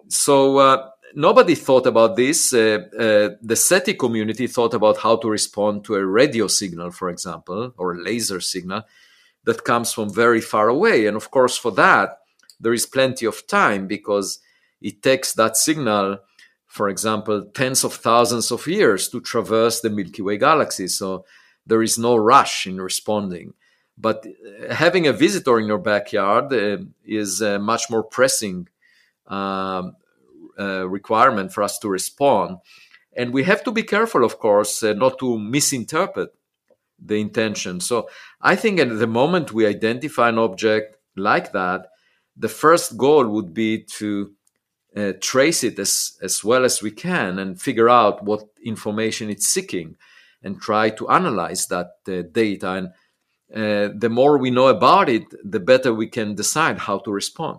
[0.09, 2.53] So, uh, nobody thought about this.
[2.53, 7.09] Uh, uh, the SETI community thought about how to respond to a radio signal, for
[7.09, 8.83] example, or a laser signal
[9.45, 11.07] that comes from very far away.
[11.07, 12.19] And of course, for that,
[12.61, 14.39] there is plenty of time because
[14.81, 16.19] it takes that signal,
[16.67, 20.89] for example, tens of thousands of years to traverse the Milky Way galaxy.
[20.89, 21.25] So
[21.67, 23.55] there is no rush in responding.
[23.97, 28.69] But uh, having a visitor in your backyard uh, is a much more pressing
[29.27, 29.97] um,
[30.59, 32.59] uh, requirement for us to respond.
[33.17, 36.35] And we have to be careful, of course, uh, not to misinterpret
[36.99, 37.81] the intention.
[37.81, 38.09] So
[38.41, 41.89] I think at the moment we identify an object like that,
[42.37, 44.33] the first goal would be to
[44.97, 49.49] uh, trace it as, as well as we can and figure out what information it's
[49.49, 49.97] seeking
[50.43, 52.71] and try to analyze that uh, data.
[52.73, 52.89] And
[53.55, 57.59] uh, the more we know about it, the better we can decide how to respond.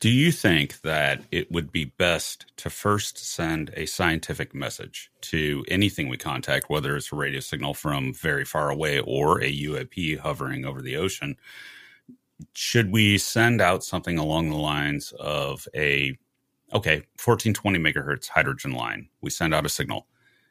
[0.00, 5.64] Do you think that it would be best to first send a scientific message to
[5.68, 10.18] anything we contact, whether it's a radio signal from very far away or a UAP
[10.18, 11.36] hovering over the ocean,
[12.54, 16.16] should we send out something along the lines of a
[16.72, 19.08] okay 1420 megahertz hydrogen line.
[19.20, 20.06] We send out a signal.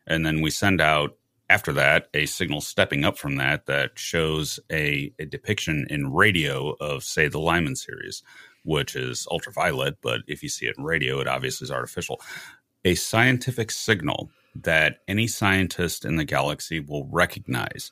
[0.08, 1.18] And then we send out
[1.50, 6.72] after that a signal stepping up from that that shows a, a depiction in radio
[6.80, 8.24] of say the lyman series
[8.64, 12.22] which is ultraviolet but if you see it in radio it obviously is artificial.
[12.86, 17.92] A scientific signal that any scientist in the galaxy will recognize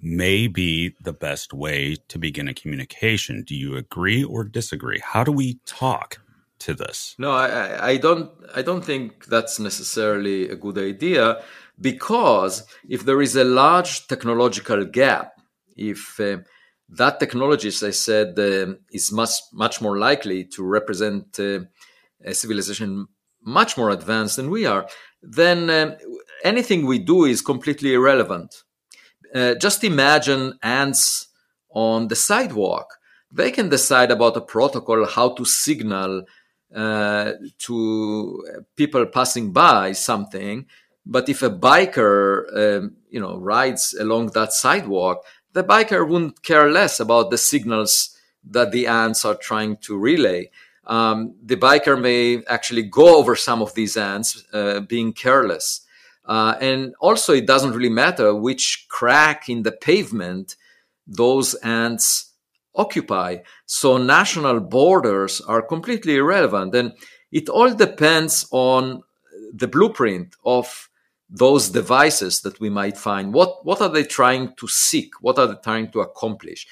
[0.00, 3.44] may be the best way to begin a communication.
[3.44, 5.00] Do you agree or disagree?
[5.00, 6.18] How do we talk
[6.60, 7.14] to this?
[7.18, 8.30] No, I, I don't.
[8.54, 11.42] I don't think that's necessarily a good idea
[11.80, 15.32] because if there is a large technological gap,
[15.76, 16.38] if uh,
[16.88, 21.60] that technology, as I said, uh, is much much more likely to represent uh,
[22.24, 23.06] a civilization
[23.44, 24.86] much more advanced than we are,
[25.20, 25.96] then um,
[26.44, 28.54] anything we do is completely irrelevant.
[29.34, 31.28] Uh, just imagine ants
[31.70, 32.98] on the sidewalk.
[33.32, 36.24] They can decide about a protocol, how to signal
[36.74, 38.44] uh, to
[38.76, 40.66] people passing by something.
[41.04, 46.70] But if a biker, um, you know, rides along that sidewalk, the biker wouldn't care
[46.70, 50.50] less about the signals that the ants are trying to relay.
[50.86, 55.82] Um, the biker may actually go over some of these ants, uh, being careless.
[56.24, 60.56] Uh, and also, it doesn't really matter which crack in the pavement
[61.06, 62.32] those ants
[62.74, 63.38] occupy.
[63.66, 66.74] So, national borders are completely irrelevant.
[66.74, 66.92] And
[67.32, 69.02] it all depends on
[69.52, 70.88] the blueprint of
[71.28, 73.32] those devices that we might find.
[73.32, 75.14] What, what are they trying to seek?
[75.22, 76.66] What are they trying to accomplish?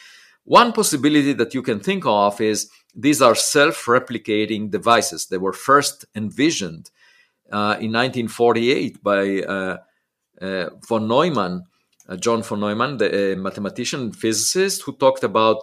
[0.45, 5.27] One possibility that you can think of is these are self replicating devices.
[5.27, 6.91] They were first envisioned
[7.51, 9.79] in 1948 by uh,
[10.41, 11.65] uh, von Neumann,
[12.09, 15.59] uh, John von Neumann, the mathematician physicist, who talked about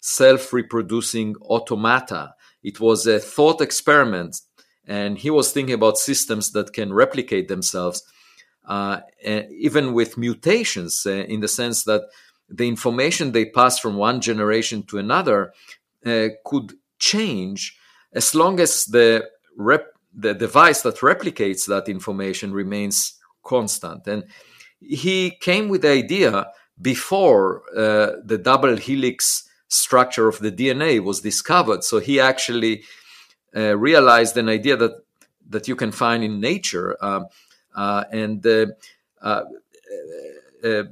[0.00, 2.34] self reproducing automata.
[2.62, 4.40] It was a thought experiment,
[4.86, 8.02] and he was thinking about systems that can replicate themselves,
[8.66, 12.02] uh, even with mutations, uh, in the sense that
[12.48, 15.52] the information they pass from one generation to another
[16.04, 17.78] uh, could change
[18.12, 24.06] as long as the rep- the device that replicates that information remains constant.
[24.06, 24.24] And
[24.80, 26.48] he came with the idea
[26.80, 31.84] before uh, the double helix structure of the DNA was discovered.
[31.84, 32.84] So he actually
[33.56, 34.92] uh, realized an idea that
[35.50, 36.96] that you can find in nature.
[37.00, 37.26] Um,
[37.74, 38.66] uh, and uh,
[39.22, 39.44] uh,
[40.64, 40.82] uh,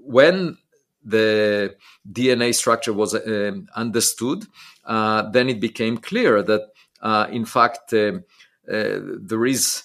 [0.00, 0.56] when
[1.04, 1.76] the
[2.10, 4.46] DNA structure was um, understood,
[4.86, 6.70] then it became clear that,
[7.30, 8.24] in fact, um,
[8.66, 9.84] there is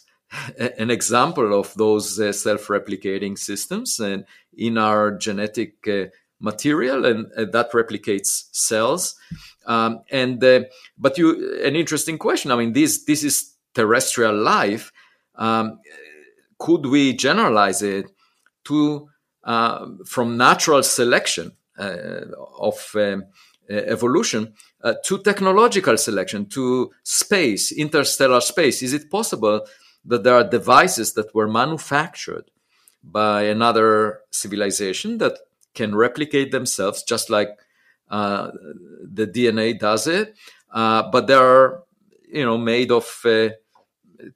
[0.58, 6.06] an example of those uh, self-replicating systems and in our genetic uh,
[6.40, 9.16] material and uh, that replicates cells.
[9.66, 10.40] Um, and
[10.98, 12.52] but you an interesting question.
[12.52, 14.92] I mean this this is terrestrial life.
[15.36, 15.80] Um,
[16.58, 18.06] could we generalize it
[18.66, 19.10] to
[19.44, 22.22] uh, from natural selection uh,
[22.60, 23.26] of um,
[23.72, 24.54] evolution
[24.84, 28.82] uh, to technological selection, to space, interstellar space.
[28.84, 29.66] Is it possible
[30.06, 32.52] that there are devices that were manufactured
[33.04, 35.38] by another civilization that
[35.74, 37.50] can replicate themselves just like
[38.10, 38.52] uh,
[39.04, 40.36] the DNA does it,
[40.72, 41.84] uh, but they are,
[42.28, 43.50] you know, made of uh,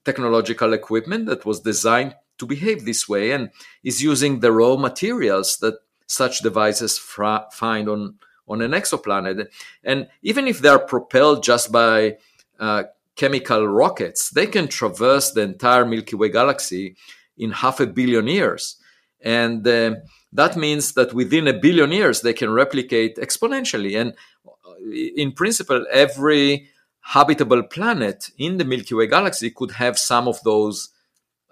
[0.04, 3.50] technological equipment that was designed to behave this way and
[3.84, 5.76] is using the raw materials that
[6.08, 8.15] such devices fra- find on
[8.47, 9.47] on an exoplanet.
[9.84, 12.17] And even if they're propelled just by
[12.60, 12.84] uh,
[13.15, 16.95] chemical rockets, they can traverse the entire Milky Way galaxy
[17.38, 18.77] in half a billion years.
[19.21, 19.95] And uh,
[20.34, 23.99] that means that within a billion years, they can replicate exponentially.
[23.99, 24.13] And
[24.45, 24.51] uh,
[25.15, 26.69] in principle, every
[27.01, 30.89] habitable planet in the Milky Way galaxy could have some of those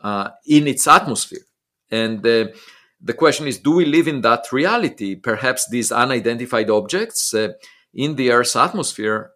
[0.02, 1.46] uh, in its atmosphere.
[1.90, 2.48] And uh,
[3.04, 5.16] the question is do we live in that reality?
[5.16, 7.50] Perhaps these unidentified objects uh,
[7.94, 9.32] in the Earth's atmosphere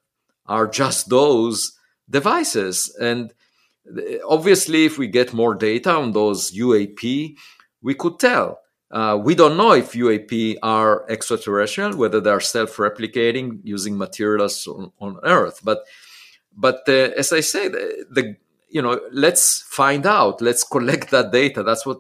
[0.46, 1.74] are just those
[2.10, 2.96] devices.
[3.00, 3.34] And
[3.90, 7.36] uh, obviously, if we get more data on those UAP,
[7.82, 8.60] we could tell.
[8.90, 14.94] Uh, we don't know if UAP are extraterrestrial, whether they are self-replicating using materials on,
[15.02, 15.60] on Earth.
[15.62, 15.80] But,
[16.56, 18.38] but uh, as I say, the, the,
[18.70, 20.42] you know, let's find out.
[20.42, 21.64] Let's collect that data.
[21.64, 22.00] That's what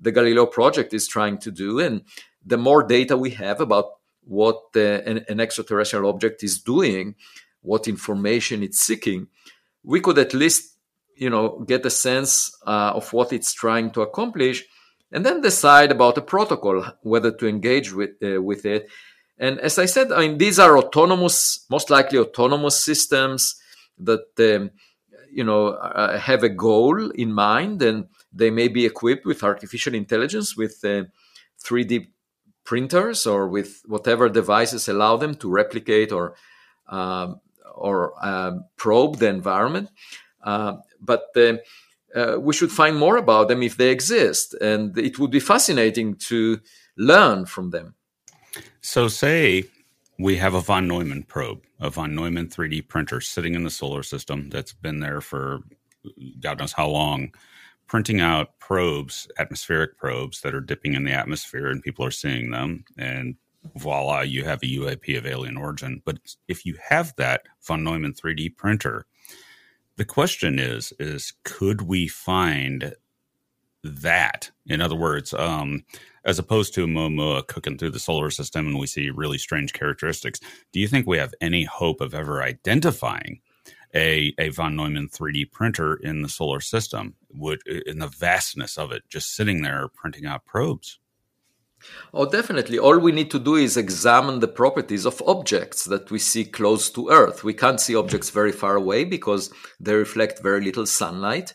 [0.00, 1.78] the Galileo project is trying to do.
[1.78, 2.02] And
[2.44, 3.86] the more data we have about
[4.24, 7.14] what an, an, extraterrestrial object is doing,
[7.60, 9.28] what information it's seeking,
[9.82, 10.76] we could at least,
[11.16, 14.64] you know, get a sense uh, of what it's trying to accomplish,
[15.10, 18.88] and then decide about a protocol whether to engage with uh, with it.
[19.38, 23.56] And as I said, I mean, these are autonomous, most likely autonomous systems
[23.98, 24.70] that um,
[25.32, 29.94] you know uh, have a goal in mind and they may be equipped with artificial
[29.94, 31.04] intelligence, with uh,
[31.64, 32.08] 3D
[32.64, 36.34] printers, or with whatever devices allow them to replicate or
[36.88, 37.40] um,
[37.74, 39.90] or um, probe the environment.
[40.42, 41.54] Uh, but uh,
[42.14, 46.14] uh, we should find more about them if they exist, and it would be fascinating
[46.16, 46.60] to
[46.96, 47.94] learn from them.
[48.80, 49.64] So, say
[50.18, 54.02] we have a von Neumann probe, a von Neumann 3D printer sitting in the solar
[54.02, 55.60] system that's been there for
[56.40, 57.32] God knows how long,
[57.92, 62.50] printing out probes, atmospheric probes that are dipping in the atmosphere, and people are seeing
[62.50, 62.82] them.
[62.96, 63.36] And
[63.76, 66.00] voila, you have a UAP of alien origin.
[66.06, 66.16] But
[66.48, 69.04] if you have that von Neumann 3D printer,
[69.96, 72.94] the question is, is could we find
[73.84, 74.50] that?
[74.64, 75.84] In other words, um,
[76.24, 80.40] as opposed to Oumuamua cooking through the solar system and we see really strange characteristics,
[80.72, 83.42] do you think we have any hope of ever identifying
[83.94, 88.92] a, a von Neumann 3D printer in the solar system, would in the vastness of
[88.92, 90.98] it, just sitting there printing out probes?
[92.14, 92.78] Oh, definitely.
[92.78, 96.90] All we need to do is examine the properties of objects that we see close
[96.90, 97.42] to Earth.
[97.42, 101.54] We can't see objects very far away because they reflect very little sunlight.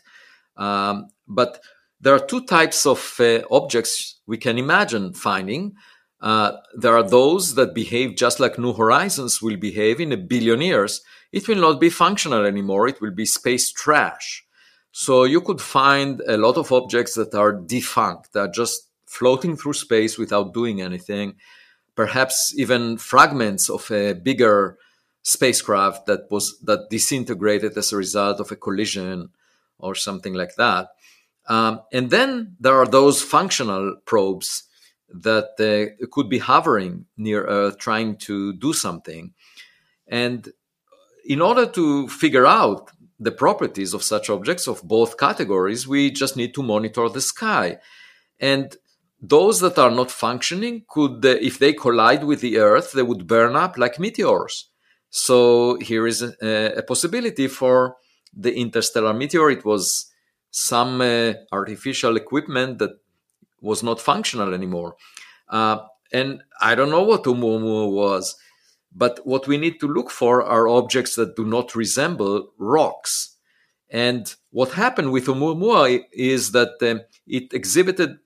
[0.56, 1.60] Um, but
[2.00, 5.74] there are two types of uh, objects we can imagine finding.
[6.20, 10.60] Uh, there are those that behave just like New Horizons will behave in a billion
[10.60, 11.00] years.
[11.32, 12.88] It will not be functional anymore.
[12.88, 14.44] It will be space trash.
[15.00, 19.56] So you could find a lot of objects that are defunct, that are just floating
[19.56, 21.36] through space without doing anything,
[21.94, 24.76] perhaps even fragments of a bigger
[25.22, 29.28] spacecraft that was that disintegrated as a result of a collision
[29.78, 30.88] or something like that.
[31.46, 34.64] Um, and then there are those functional probes
[35.10, 39.32] that uh, could be hovering near Earth trying to do something.
[40.08, 40.52] And
[41.24, 46.36] in order to figure out the properties of such objects of both categories, we just
[46.36, 47.78] need to monitor the sky.
[48.38, 48.76] And
[49.20, 53.26] those that are not functioning could, uh, if they collide with the Earth, they would
[53.26, 54.66] burn up like meteors.
[55.10, 57.96] So here is a, a possibility for
[58.32, 59.50] the interstellar meteor.
[59.50, 60.12] It was
[60.50, 63.00] some uh, artificial equipment that
[63.60, 64.96] was not functional anymore.
[65.48, 65.78] Uh,
[66.12, 68.36] and I don't know what Oumuamua was,
[68.94, 73.36] but what we need to look for are objects that do not resemble rocks.
[73.90, 78.18] And what happened with Oumuamua is that um, it exhibited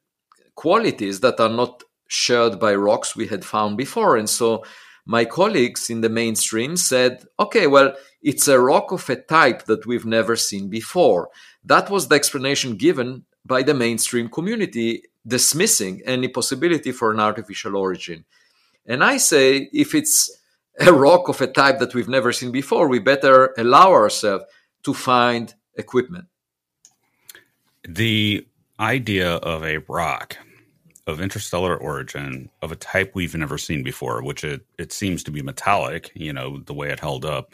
[0.54, 4.16] qualities that are not shared by rocks we had found before.
[4.16, 4.64] And so
[5.04, 9.86] my colleagues in the mainstream said, okay, well, it's a rock of a type that
[9.86, 11.30] we've never seen before.
[11.64, 17.76] That was the explanation given by the mainstream community, dismissing any possibility for an artificial
[17.76, 18.24] origin.
[18.86, 20.30] And I say, if it's
[20.80, 24.44] a rock of a type that we've never seen before, we better allow ourselves
[24.84, 26.26] to find equipment.
[27.86, 28.46] The
[28.80, 30.36] idea of a rock
[31.06, 35.30] of interstellar origin of a type we've never seen before, which it, it seems to
[35.30, 37.52] be metallic, you know, the way it held up,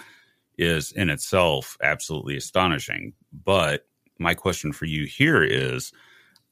[0.59, 3.15] is in itself absolutely astonishing.
[3.45, 3.87] But
[4.19, 5.93] my question for you here is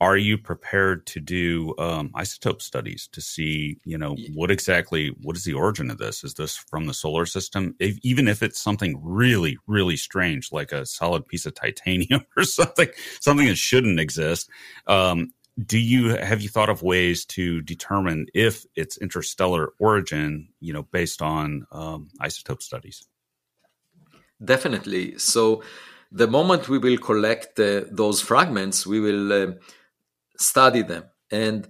[0.00, 5.36] are you prepared to do um, isotope studies to see you know what exactly what
[5.36, 6.24] is the origin of this?
[6.24, 7.74] Is this from the solar system?
[7.78, 12.44] If, even if it's something really really strange like a solid piece of titanium or
[12.44, 12.88] something
[13.20, 14.50] something that shouldn't exist
[14.86, 15.32] um,
[15.64, 20.82] do you have you thought of ways to determine if it's interstellar origin you know
[20.82, 23.06] based on um, isotope studies?
[24.44, 25.18] Definitely.
[25.18, 25.62] So
[26.12, 29.52] the moment we will collect uh, those fragments we will uh,
[30.38, 31.04] study them.
[31.30, 31.68] And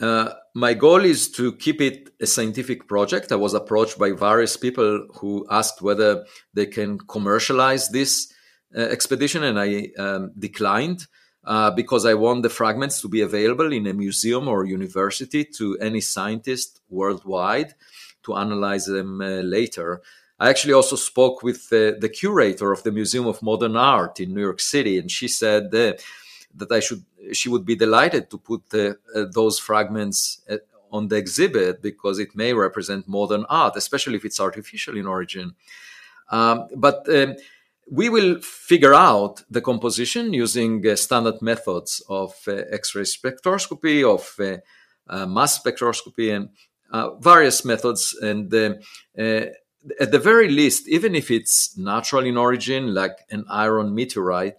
[0.00, 3.32] uh, my goal is to keep it a scientific project.
[3.32, 6.24] I was approached by various people who asked whether
[6.54, 8.32] they can commercialize this
[8.76, 11.06] uh, expedition, and I um, declined
[11.44, 15.78] uh, because I want the fragments to be available in a museum or university to
[15.78, 17.74] any scientist worldwide
[18.24, 20.02] to analyze them uh, later.
[20.38, 24.40] I actually also spoke with the curator of the Museum of Modern Art in New
[24.40, 25.70] York City, and she said
[26.56, 28.94] that I should she would be delighted to put uh,
[29.32, 30.56] those fragments uh,
[30.90, 35.54] on the exhibit because it may represent modern art, especially if it's artificial in origin.
[36.30, 37.36] Um, but um,
[37.90, 44.34] we will figure out the composition using uh, standard methods of uh, X-ray spectroscopy, of
[44.38, 44.58] uh,
[45.08, 46.50] uh mass spectroscopy, and
[47.22, 48.14] various methods.
[48.22, 54.56] And at the very least, even if it's natural in origin, like an iron meteorite,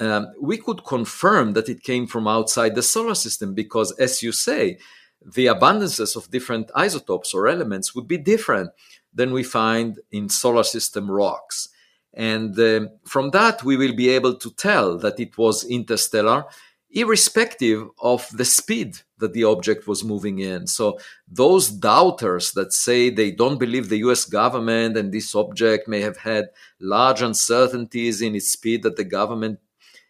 [0.00, 4.32] um, we could confirm that it came from outside the solar system because, as you
[4.32, 4.78] say,
[5.24, 8.70] the abundances of different isotopes or elements would be different
[9.14, 11.68] than we find in solar system rocks.
[12.14, 16.44] And uh, from that, we will be able to tell that it was interstellar,
[16.90, 20.66] irrespective of the speed that the object was moving in.
[20.66, 26.00] So, those doubters that say they don't believe the US government and this object may
[26.00, 26.48] have had
[26.80, 29.58] large uncertainties in its speed that the government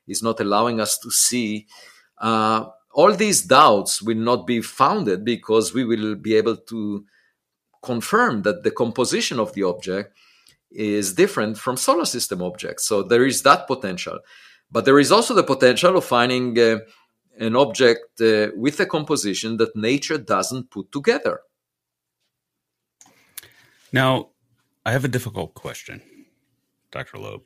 [0.06, 1.66] is not allowing us to see.
[2.18, 7.04] Uh, all these doubts will not be founded because we will be able to
[7.82, 10.16] confirm that the composition of the object
[10.70, 12.86] is different from solar system objects.
[12.86, 14.18] So there is that potential.
[14.70, 16.78] But there is also the potential of finding uh,
[17.38, 21.40] an object uh, with a composition that nature doesn't put together.
[23.92, 24.30] Now,
[24.84, 26.02] I have a difficult question,
[26.90, 27.18] Dr.
[27.18, 27.42] Loeb.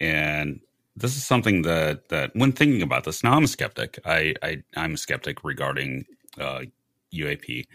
[0.00, 0.60] And
[0.98, 3.98] this is something that, that when thinking about this, now I'm a skeptic.
[4.04, 6.04] I, I, am a skeptic regarding
[6.38, 6.62] uh,
[7.14, 7.66] UAP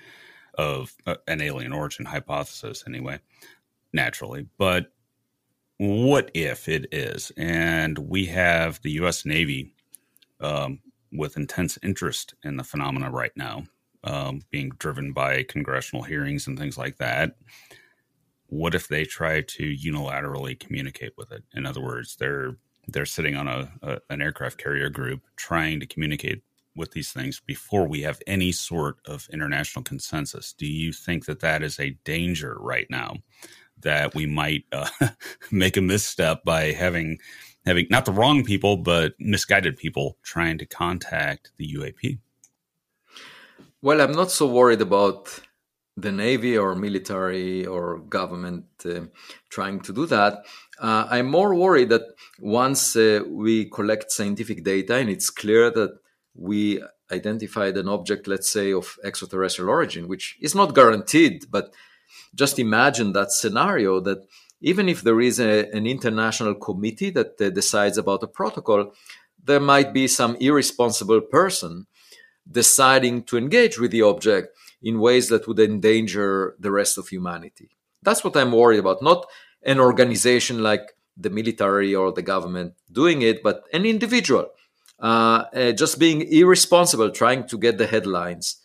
[0.55, 3.19] of uh, an alien origin hypothesis, anyway,
[3.93, 4.47] naturally.
[4.57, 4.91] But
[5.78, 7.32] what if it is?
[7.38, 9.26] And we have the U.S.
[9.26, 9.74] Navy
[10.39, 10.80] um,
[11.11, 13.63] with intense interest in the phenomena right now,
[14.03, 17.36] um, being driven by congressional hearings and things like that.
[18.47, 21.43] What if they try to unilaterally communicate with it?
[21.55, 22.57] In other words, they're
[22.88, 26.43] they're sitting on a, a an aircraft carrier group trying to communicate
[26.75, 30.53] with these things before we have any sort of international consensus.
[30.53, 33.17] Do you think that that is a danger right now?
[33.79, 34.89] That we might uh,
[35.51, 37.19] make a misstep by having
[37.65, 42.19] having not the wrong people, but misguided people trying to contact the UAP?
[43.81, 45.41] Well, I'm not so worried about
[45.97, 49.01] the Navy or military or government uh,
[49.49, 50.45] trying to do that.
[50.80, 52.03] Uh, I'm more worried that
[52.39, 55.99] once uh, we collect scientific data and it's clear that
[56.36, 61.74] we identified an object, let's say, of extraterrestrial origin, which is not guaranteed, but
[62.34, 64.26] just imagine that scenario that
[64.61, 68.93] even if there is a, an international committee that uh, decides about a protocol,
[69.43, 71.86] there might be some irresponsible person
[72.49, 77.69] deciding to engage with the object in ways that would endanger the rest of humanity.
[78.01, 79.01] That's what I'm worried about.
[79.01, 79.26] Not
[79.66, 84.47] an organization like the military or the government doing it, but an individual
[84.99, 88.57] uh, uh, just being irresponsible, trying to get the headlines.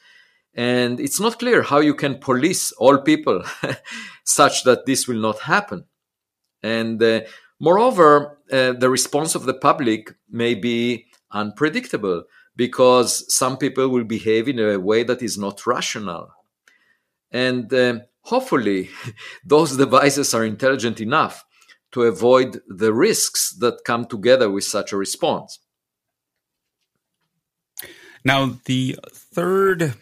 [0.55, 3.43] And it's not clear how you can police all people
[4.25, 5.85] such that this will not happen.
[6.63, 7.21] And uh,
[7.61, 12.25] moreover, uh, the response of the public may be unpredictable
[12.57, 16.31] because some people will behave in a way that is not rational.
[17.31, 18.91] And uh, hopefully,
[19.45, 21.45] those devices are intelligent enough
[21.93, 25.59] to avoid the risks that come together with such a response.
[28.25, 29.95] Now, the third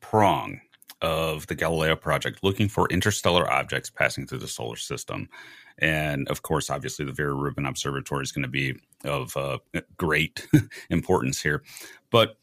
[0.00, 0.60] prong
[1.00, 5.28] of the Galileo project, looking for interstellar objects passing through the solar system.
[5.78, 8.74] And of course, obviously, the Vera Rubin Observatory is going to be
[9.04, 9.58] of uh,
[9.96, 10.46] great
[10.90, 11.62] importance here.
[12.10, 12.36] But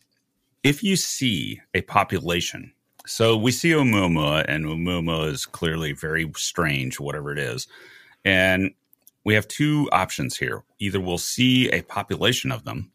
[0.63, 2.73] if you see a population,
[3.09, 7.67] so we see Oumuamua, and Oumuamua is clearly very strange, whatever it is.
[8.23, 8.71] And
[9.23, 10.63] we have two options here.
[10.77, 12.91] Either we'll see a population of them,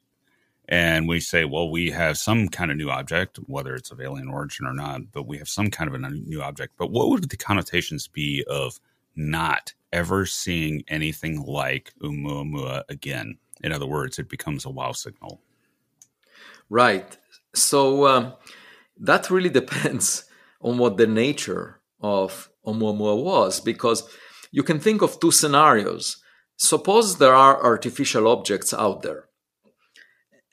[0.69, 4.29] and we say, well, we have some kind of new object, whether it's of alien
[4.29, 6.75] origin or not, but we have some kind of a new object.
[6.79, 8.79] But what would the connotations be of
[9.17, 13.37] not ever seeing anything like Oumuamua again?
[13.65, 15.41] In other words, it becomes a wow signal.
[16.71, 17.19] Right.
[17.53, 18.35] So um,
[18.99, 20.25] that really depends
[20.61, 24.09] on what the nature of Oumuamua was, because
[24.51, 26.19] you can think of two scenarios.
[26.57, 29.29] Suppose there are artificial objects out there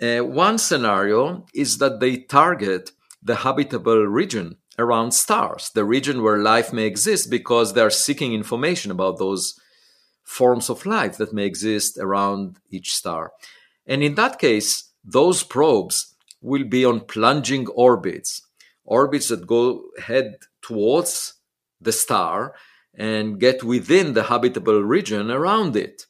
[0.01, 6.39] uh, one scenario is that they target the habitable region around stars, the region where
[6.39, 9.59] life may exist, because they are seeking information about those
[10.23, 13.31] forms of life that may exist around each star.
[13.85, 16.10] And in that case, those probes
[16.41, 18.41] will be on plunging orbits,
[18.83, 21.35] orbits that go head towards
[21.79, 22.53] the star
[22.93, 26.07] and get within the habitable region around it.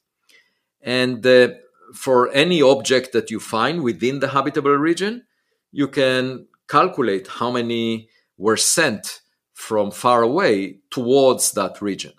[0.81, 1.49] And uh,
[1.93, 5.25] for any object that you find within the habitable region,
[5.71, 9.21] you can calculate how many were sent
[9.53, 12.13] from far away towards that region.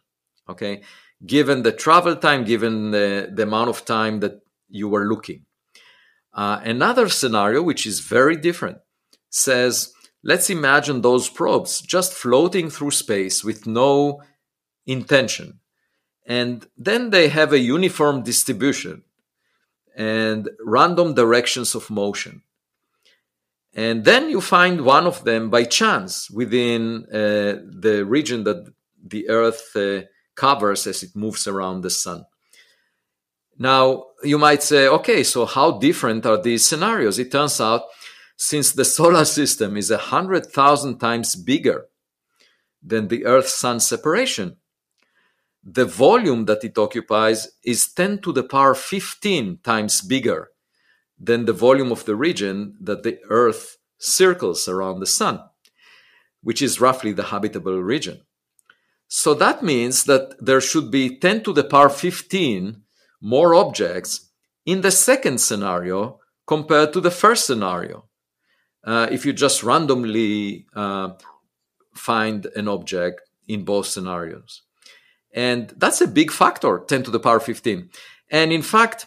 [0.49, 0.83] Okay,
[1.25, 5.45] given the travel time, given the, the amount of time that you were looking.
[6.35, 8.79] Uh, another scenario, which is very different,
[9.29, 14.23] says let's imagine those probes just floating through space with no
[14.87, 15.61] intention.
[16.27, 19.03] And then they have a uniform distribution
[19.97, 22.43] and random directions of motion.
[23.75, 28.73] And then you find one of them by chance within uh, the region that
[29.03, 30.03] the Earth uh,
[30.35, 32.25] covers as it moves around the sun.
[33.59, 37.19] Now, you might say, okay, so how different are these scenarios?
[37.19, 37.83] It turns out,
[38.37, 41.87] since the solar system is a hundred thousand times bigger
[42.83, 44.57] than the Earth Sun separation,
[45.65, 50.51] the volume that it occupies is 10 to the power 15 times bigger
[51.19, 55.41] than the volume of the region that the Earth circles around the sun.
[56.43, 58.23] which is roughly the habitable region.
[59.09, 62.83] So that means that there should be 10 to the power 15
[63.23, 64.29] more objects
[64.67, 68.05] in the second scenario compared to the first scenario.
[68.85, 71.11] Uh, if you just randomly uh,
[71.95, 74.63] find an object in both scenarios.
[75.33, 77.89] And that's a big factor, 10 to the power 15.
[78.31, 79.07] And in fact,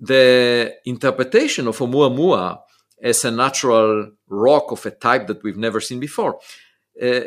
[0.00, 2.60] the interpretation of Oumuamua
[3.02, 6.38] as a natural rock of a type that we've never seen before
[7.02, 7.20] uh,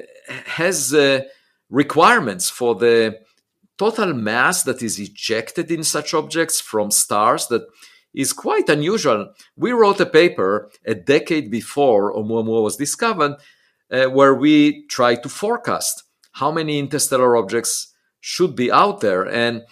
[0.46, 1.22] has uh,
[1.70, 3.20] requirements for the
[3.78, 7.68] total mass that is ejected in such objects from stars that
[8.14, 9.34] is quite unusual.
[9.56, 13.36] We wrote a paper a decade before Oumuamua was discovered
[13.92, 16.04] uh, where we tried to forecast
[16.34, 19.28] how many interstellar objects should be out there.
[19.28, 19.64] And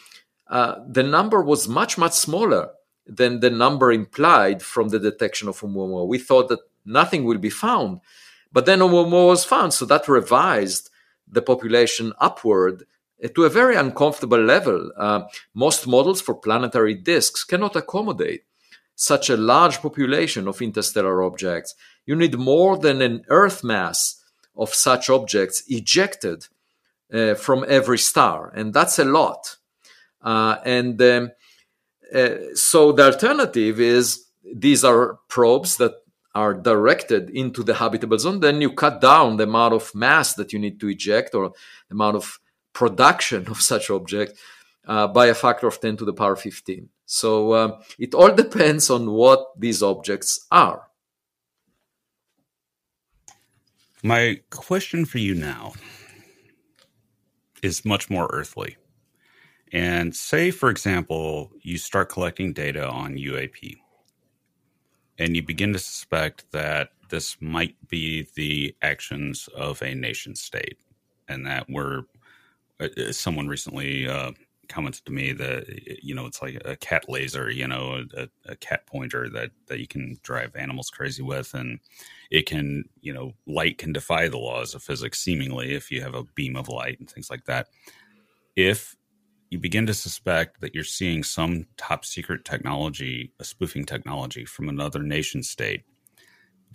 [0.48, 2.70] uh, the number was much, much smaller
[3.08, 6.08] than the number implied from the detection of Oumuamua.
[6.08, 8.00] We thought that nothing will be found.
[8.52, 10.90] But then Oumuamua was found, so that revised
[11.28, 12.86] the population upward
[13.34, 14.92] to a very uncomfortable level.
[14.98, 15.22] Uh,
[15.54, 18.44] most models for planetary disks cannot accommodate
[18.96, 21.76] such a large population of interstellar objects.
[22.06, 24.24] You need more than an Earth mass
[24.56, 26.48] of such objects ejected
[27.14, 29.58] uh, from every star, and that's a lot.
[30.22, 31.32] Uh, and um,
[32.14, 35.94] uh, so the alternative is these are probes that
[36.34, 38.40] are directed into the habitable zone.
[38.40, 41.50] Then you cut down the amount of mass that you need to eject or
[41.88, 42.40] the amount of
[42.76, 44.38] production of such object
[44.88, 46.90] uh, by a factor of 10 to the power 15.
[47.08, 50.84] So uh, it all depends on what these objects are.
[54.04, 55.74] My question for you now
[57.64, 58.78] is much more earthly.
[59.72, 63.78] And say, for example, you start collecting data on UAP
[65.18, 70.78] and you begin to suspect that this might be the actions of a nation state
[71.28, 72.04] and that we're
[73.12, 74.32] someone recently uh,
[74.68, 75.66] commented to me that
[76.04, 79.80] you know it's like a cat laser, you know, a, a, cat pointer that that
[79.80, 81.80] you can drive animals crazy with, and
[82.32, 86.16] it can, you know, light can defy the laws of physics seemingly if you have
[86.16, 87.68] a beam of light and things like that.
[88.56, 88.96] If
[89.50, 94.70] you begin to suspect that you're seeing some top secret technology, a spoofing technology from
[94.70, 95.84] another nation state,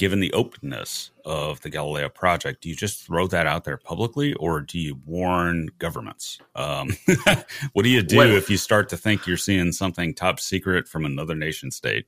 [0.00, 4.32] given the openness of the Galileo project, do you just throw that out there publicly
[4.32, 6.38] or do you warn governments?
[6.54, 6.96] Um,
[7.74, 10.88] what do you do well, if you start to think you're seeing something top secret
[10.88, 12.06] from another nation state?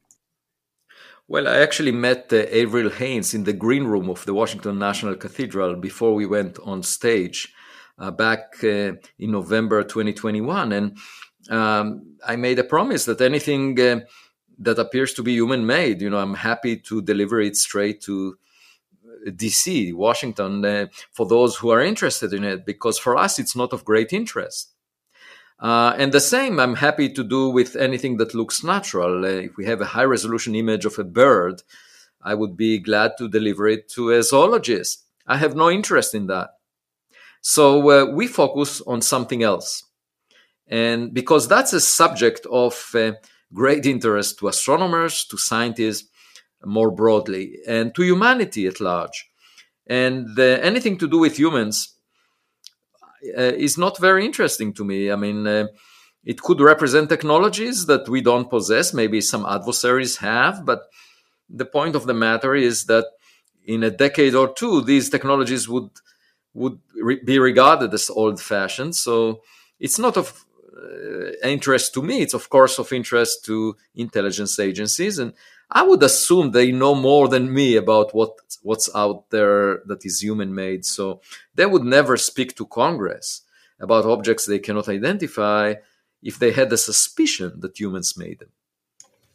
[1.28, 5.14] Well, I actually met uh, Avril Haines in the green room of the Washington National
[5.14, 7.52] Cathedral before we went on stage
[7.98, 10.72] uh, back uh, in November 2021.
[10.72, 10.96] And
[11.50, 14.00] um, I made a promise that anything uh,
[14.64, 16.00] that appears to be human made.
[16.00, 18.36] You know, I'm happy to deliver it straight to
[19.04, 23.56] uh, DC, Washington, uh, for those who are interested in it, because for us it's
[23.56, 24.72] not of great interest.
[25.58, 29.24] Uh, and the same I'm happy to do with anything that looks natural.
[29.24, 31.62] Uh, if we have a high resolution image of a bird,
[32.20, 35.04] I would be glad to deliver it to a zoologist.
[35.26, 36.50] I have no interest in that.
[37.40, 39.84] So uh, we focus on something else.
[40.66, 43.12] And because that's a subject of uh,
[43.52, 46.08] great interest to astronomers, to scientists
[46.64, 49.28] more broadly, and to humanity at large.
[49.86, 51.96] And uh, anything to do with humans
[53.36, 55.10] uh, is not very interesting to me.
[55.10, 55.66] I mean, uh,
[56.24, 60.82] it could represent technologies that we don't possess, maybe some adversaries have, but
[61.48, 63.06] the point of the matter is that
[63.64, 65.90] in a decade or two, these technologies would
[66.54, 68.94] would re- be regarded as old fashioned.
[68.94, 69.42] So
[69.80, 70.44] it's not of
[70.74, 72.22] Uh, interest to me.
[72.22, 75.34] It's of course of interest to intelligence agencies, and
[75.70, 78.30] I would assume they know more than me about what
[78.62, 80.86] what's out there that is human made.
[80.86, 81.20] So
[81.54, 83.42] they would never speak to Congress
[83.80, 85.74] about objects they cannot identify
[86.22, 88.52] if they had the suspicion that humans made them.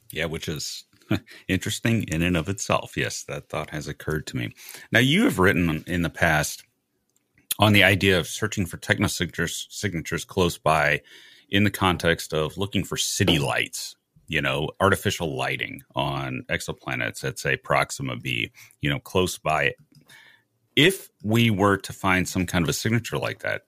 [0.09, 0.85] Yeah, which is
[1.47, 2.97] interesting in and of itself.
[2.97, 4.53] Yes, that thought has occurred to me.
[4.91, 6.63] Now, you have written in the past
[7.59, 11.01] on the idea of searching for technosignatures signatures close by
[11.49, 13.95] in the context of looking for city lights,
[14.27, 18.51] you know, artificial lighting on exoplanets at say Proxima b,
[18.81, 19.73] you know, close by.
[20.75, 23.63] If we were to find some kind of a signature like that,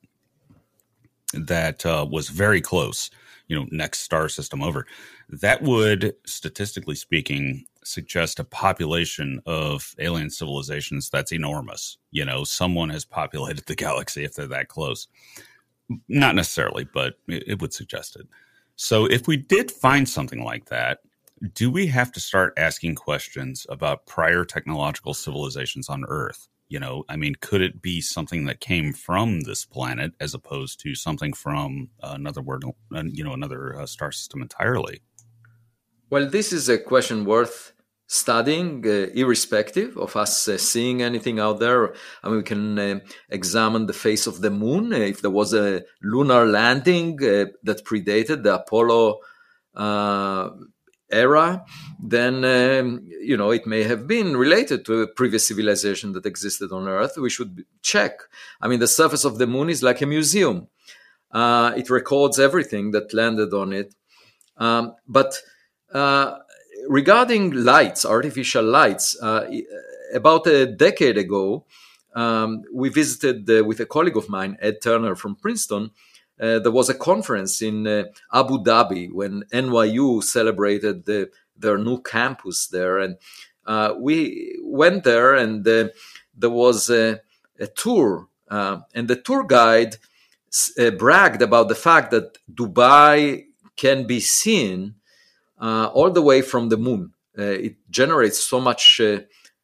[1.33, 3.09] that uh, was very close,
[3.47, 4.85] you know, next star system over,
[5.29, 11.97] that would, statistically speaking, suggest a population of alien civilizations that's enormous.
[12.11, 15.07] You know, someone has populated the galaxy if they're that close.
[16.07, 18.27] Not necessarily, but it, would suggest it.
[18.75, 20.99] So if we did find something like that,
[21.55, 27.05] do we have to start asking questions about prior technological civilizations on Earth You know,
[27.09, 31.33] I mean, could it be something that came from this planet as opposed to something
[31.33, 35.01] from another world, you know, another uh, star system entirely?
[36.11, 37.73] Well, this is a question worth
[38.11, 41.93] studying, uh, irrespective of us uh, seeing anything out there.
[42.23, 42.99] I mean, we can uh,
[43.29, 44.91] examine the face of the moon.
[44.93, 49.19] if there was a lunar landing uh, that predated the Apollo
[49.75, 50.49] uh,
[51.11, 51.63] era,
[52.01, 56.71] then um, you know it may have been related to a previous civilization that existed
[56.71, 57.15] on Earth.
[57.15, 58.21] We should check.
[58.59, 60.67] I mean, the surface of the moon is like a museum.
[61.31, 63.93] Uh, it records everything that landed on it.
[64.57, 65.39] Um, but
[65.93, 66.37] uh,
[66.89, 69.47] regarding lights, artificial lights, uh,
[70.13, 71.65] about a decade ago,
[72.15, 75.91] um, we visited uh, with a colleague of mine, Ed Turner from Princeton,
[76.41, 82.01] uh, there was a conference in uh, Abu Dhabi when NYU celebrated the, their new
[82.01, 83.17] campus there, and
[83.67, 85.89] uh, we went there, and uh,
[86.35, 87.19] there was a,
[87.59, 89.97] a tour, and the tour guide
[90.97, 94.95] bragged about the fact that Dubai can be seen
[95.59, 97.11] Uh, all the way from the moon.
[97.37, 99.19] Uh, it generates so much uh,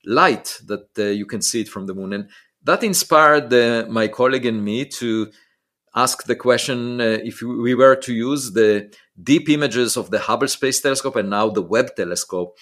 [0.06, 2.30] light that you can see it from the moon, and
[2.64, 3.52] that inspired
[3.90, 5.32] my colleague and me to
[5.96, 8.94] ask the question uh, if we were to use the
[9.24, 12.58] deep images of the Hubble Space Telescope and now the Webb Telescope,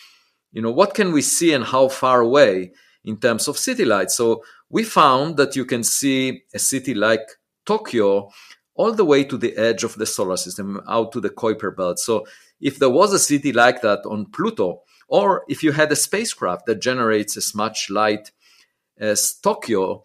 [0.51, 2.73] you know, what can we see and how far away
[3.03, 4.15] in terms of city lights?
[4.15, 7.27] So we found that you can see a city like
[7.65, 8.29] Tokyo
[8.75, 11.99] all the way to the edge of the solar system, out to the Kuiper Belt.
[11.99, 12.25] So
[12.59, 16.65] if there was a city like that on Pluto, or if you had a spacecraft
[16.65, 18.31] that generates as much light
[18.97, 20.03] as Tokyo,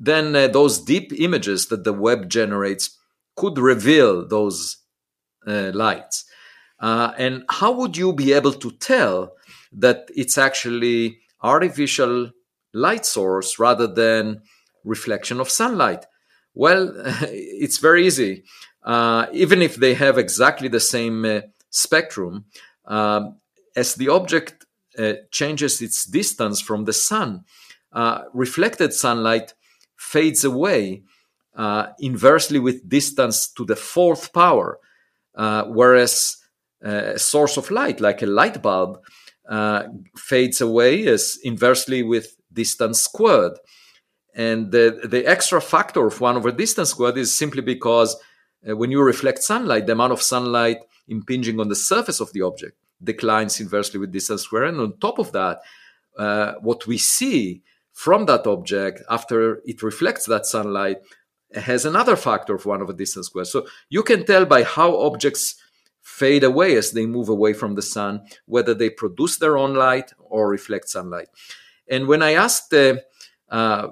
[0.00, 2.98] then uh, those deep images that the Webb generates
[3.36, 4.78] could reveal those
[5.46, 6.24] uh, lights.
[6.80, 9.32] Uh, and how would you be able to tell
[9.72, 12.30] that it's actually artificial
[12.74, 14.42] light source rather than
[14.84, 16.06] reflection of sunlight?
[16.54, 18.44] Well, it's very easy.
[18.82, 21.40] Uh, even if they have exactly the same uh,
[21.72, 22.44] spectrum,
[22.84, 23.40] um,
[23.74, 24.64] as the object
[24.96, 27.44] uh, changes its distance from the sun,
[28.32, 29.54] reflected sunlight
[29.96, 31.02] fades away
[31.56, 34.78] uh, inversely with distance to the fourth power,
[35.34, 36.36] uh, whereas
[36.84, 38.98] uh, a source of light, like a light bulb,
[39.48, 39.84] uh,
[40.16, 43.52] fades away as inversely with distance squared.
[44.34, 48.16] And the, the extra factor of 1 over distance squared is simply because
[48.68, 50.78] uh, when you reflect sunlight, the amount of sunlight
[51.16, 54.68] impinging on the surface of the object declines inversely with distance squared.
[54.68, 55.60] And on top of that,
[56.18, 60.98] uh, what we see from that object after it reflects that sunlight
[61.54, 63.46] has another factor of one over distance squared.
[63.48, 65.56] So you can tell by how objects
[66.00, 70.12] fade away as they move away from the sun, whether they produce their own light
[70.18, 71.28] or reflect sunlight.
[71.88, 72.96] And when I asked uh,
[73.50, 73.88] uh,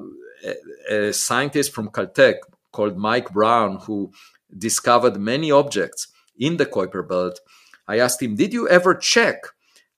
[0.88, 2.36] a scientist from Caltech
[2.72, 4.12] called Mike Brown, who
[4.56, 6.08] discovered many objects
[6.40, 7.38] in the Kuiper Belt,
[7.86, 9.44] I asked him, Did you ever check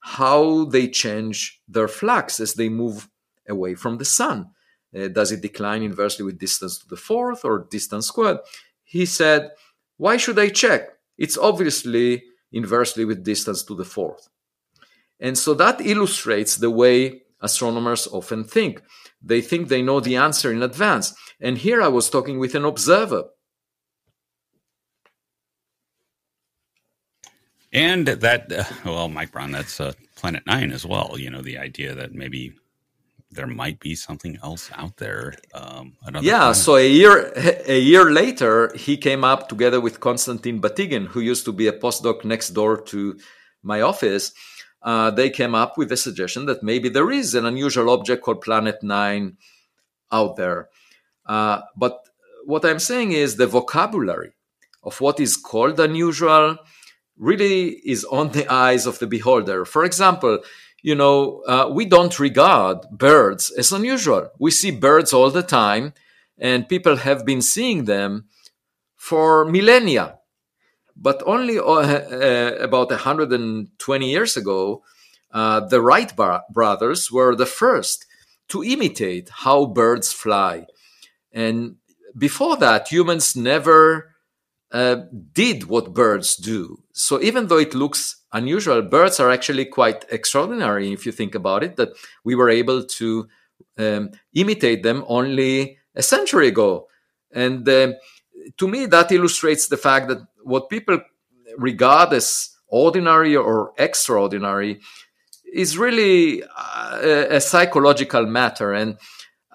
[0.03, 3.07] how they change their flux as they move
[3.47, 4.49] away from the sun.
[4.95, 8.39] Uh, does it decline inversely with distance to the fourth or distance squared?
[8.83, 9.51] He said,
[9.97, 10.89] Why should I check?
[11.17, 14.27] It's obviously inversely with distance to the fourth.
[15.19, 18.81] And so that illustrates the way astronomers often think.
[19.21, 21.15] They think they know the answer in advance.
[21.39, 23.25] And here I was talking with an observer.
[27.73, 31.15] And that, uh, well, Mike Brown, that's uh, Planet Nine as well.
[31.17, 32.53] You know, the idea that maybe
[33.31, 35.33] there might be something else out there.
[35.55, 36.39] Um, yeah.
[36.39, 36.55] Planet.
[36.55, 37.33] So a year
[37.67, 41.73] a year later, he came up together with Konstantin Batygin, who used to be a
[41.73, 43.17] postdoc next door to
[43.63, 44.33] my office.
[44.83, 48.41] Uh, they came up with a suggestion that maybe there is an unusual object called
[48.41, 49.37] Planet Nine
[50.11, 50.69] out there.
[51.25, 51.99] Uh, but
[52.45, 54.33] what I'm saying is the vocabulary
[54.83, 56.57] of what is called unusual
[57.17, 59.65] really is on the eyes of the beholder.
[59.65, 60.39] For example,
[60.81, 64.29] you know, uh, we don't regard birds as unusual.
[64.39, 65.93] We see birds all the time,
[66.37, 68.25] and people have been seeing them
[68.97, 70.19] for millennia.
[70.95, 74.83] But only uh, uh, about 120 years ago,
[75.31, 76.13] uh, the Wright
[76.51, 78.05] brothers were the first
[78.49, 80.67] to imitate how birds fly.
[81.31, 81.77] And
[82.15, 84.12] before that, humans never
[84.73, 84.95] uh,
[85.31, 86.83] did what birds do.
[86.91, 91.63] So even though it looks unusual, birds are actually quite extraordinary if you think about
[91.63, 91.89] it, that
[92.25, 93.27] we were able to
[93.77, 96.87] um, imitate them only a century ago.
[97.31, 97.93] And uh,
[98.57, 100.99] to me, that illustrates the fact that what people
[101.57, 104.79] regard as ordinary or extraordinary
[105.53, 108.73] is really uh, a, a psychological matter.
[108.73, 108.97] And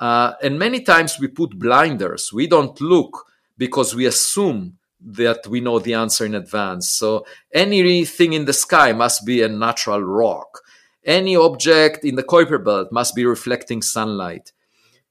[0.01, 2.33] Uh, and many times we put blinders.
[2.33, 6.91] We don't look because we assume that we know the answer in advance.
[6.91, 10.61] So anything in the sky must be a natural rock.
[11.05, 14.53] Any object in the Kuiper belt must be reflecting sunlight.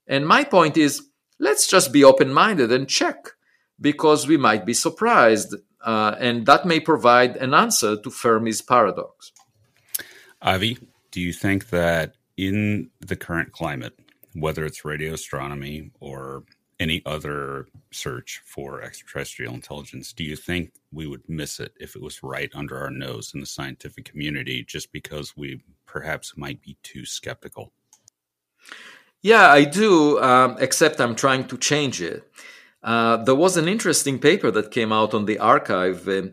[0.08, 1.02] And my point is,
[1.40, 3.30] let's just be open minded and check
[3.80, 5.56] because we might be surprised.
[5.84, 9.32] Uh, and that may provide an answer to Fermi's paradox.
[10.42, 10.78] Avi,
[11.12, 13.98] do you think that in the current climate,
[14.34, 16.44] whether it's radio astronomy or
[16.80, 22.02] any other search for extraterrestrial intelligence, do you think we would miss it if it
[22.02, 26.78] was right under our nose in the scientific community just because we perhaps might be
[26.84, 27.72] too skeptical?
[29.22, 32.24] Yeah, I do, um, except I'm trying to change it.
[32.84, 36.30] Uh, there was an interesting paper that came out on the arXiv uh,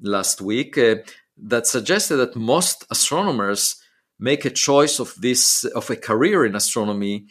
[0.00, 0.96] last week uh,
[1.38, 3.80] that suggested that most astronomers
[4.18, 7.26] make a choice of this of a career in astronomy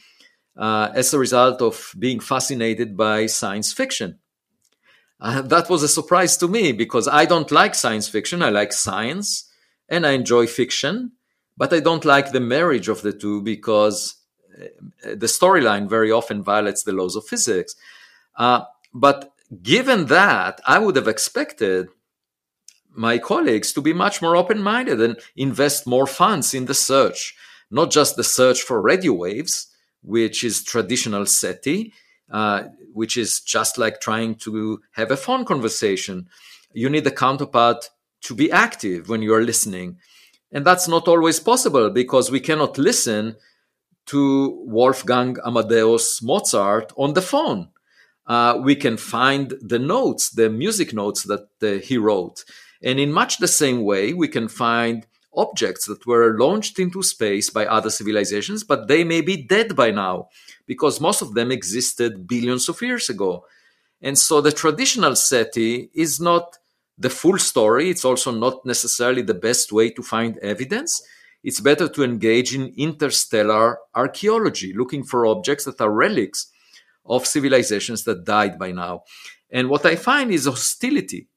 [0.58, 4.20] uh, as a result of being fascinated by science fiction.
[5.20, 8.42] Uh, that was a surprise to me because I don't like science fiction.
[8.42, 9.50] I like science
[9.90, 11.14] and I enjoy fiction,
[11.56, 14.16] but I don't like the marriage of the two because
[14.60, 14.66] uh,
[15.04, 17.76] the storyline very often violates the laws of physics.
[18.36, 18.62] Uh,
[18.94, 21.88] but given that, I would have expected
[22.92, 27.36] my colleagues to be much more open minded and invest more funds in the search,
[27.70, 29.67] not just the search for radio waves,
[30.08, 31.94] which is traditional SETI,
[32.32, 36.28] uh, which is just like trying to have a phone conversation.
[36.74, 37.90] You need a counterpart
[38.22, 39.98] to be active when you are listening.
[40.52, 43.36] And that's not always possible because we cannot listen
[44.08, 47.70] to Wolfgang Amadeus Mozart on the phone.
[48.26, 52.46] Uh, we can find the notes, the music notes that uh, he wrote.
[52.82, 55.06] And in much the same way, we can find
[55.36, 59.92] objects that were launched into space by other civilizations, but they may be dead by
[59.92, 60.30] now
[60.66, 63.46] because most of them existed billions of years ago.
[64.02, 66.58] And so the traditional SETI is not
[66.98, 67.90] the full story.
[67.90, 71.02] It's also not necessarily the best way to find evidence.
[71.44, 76.52] It's better to engage in interstellar archaeology, looking for objects that are relics
[77.06, 79.04] of civilizations that died by now.
[79.52, 81.28] And what I find is hostility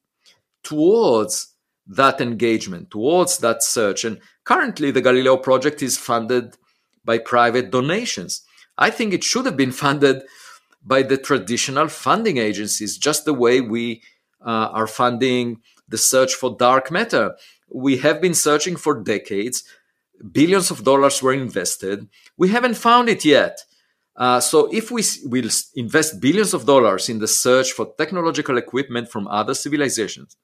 [0.63, 1.55] towards
[1.87, 4.05] that engagement, towards that search.
[4.05, 6.57] And currently, the Galileo project is funded
[7.05, 8.43] by private donations.
[8.79, 10.23] I think it should have been funded
[10.85, 14.03] by the traditional funding agencies, just the way we
[14.41, 17.35] uh, are funding the search for dark matter.
[17.69, 19.65] We have been searching for decades.
[20.33, 22.09] Billions of dollars were invested.
[22.37, 23.65] We haven't found it yet.
[24.17, 29.11] Uh, so if we will invest billions of dollars in the search for technological equipment
[29.11, 30.37] from other civilizations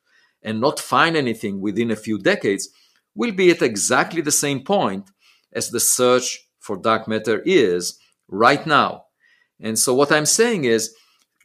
[0.43, 2.69] and not find anything within a few decades,
[3.15, 5.11] we'll be at exactly the same point
[5.53, 9.05] as the search for dark matter is right now.
[9.61, 10.95] And so what I'm saying is,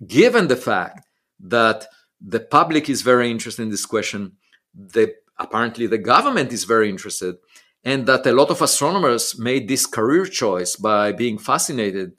[0.05, 1.05] given the fact
[1.39, 1.87] that
[2.19, 4.33] the public is very interested in this question,
[4.73, 7.35] the apparently the government is very interested,
[7.83, 12.11] and that a lot of astronomers made this career choice by being fascinated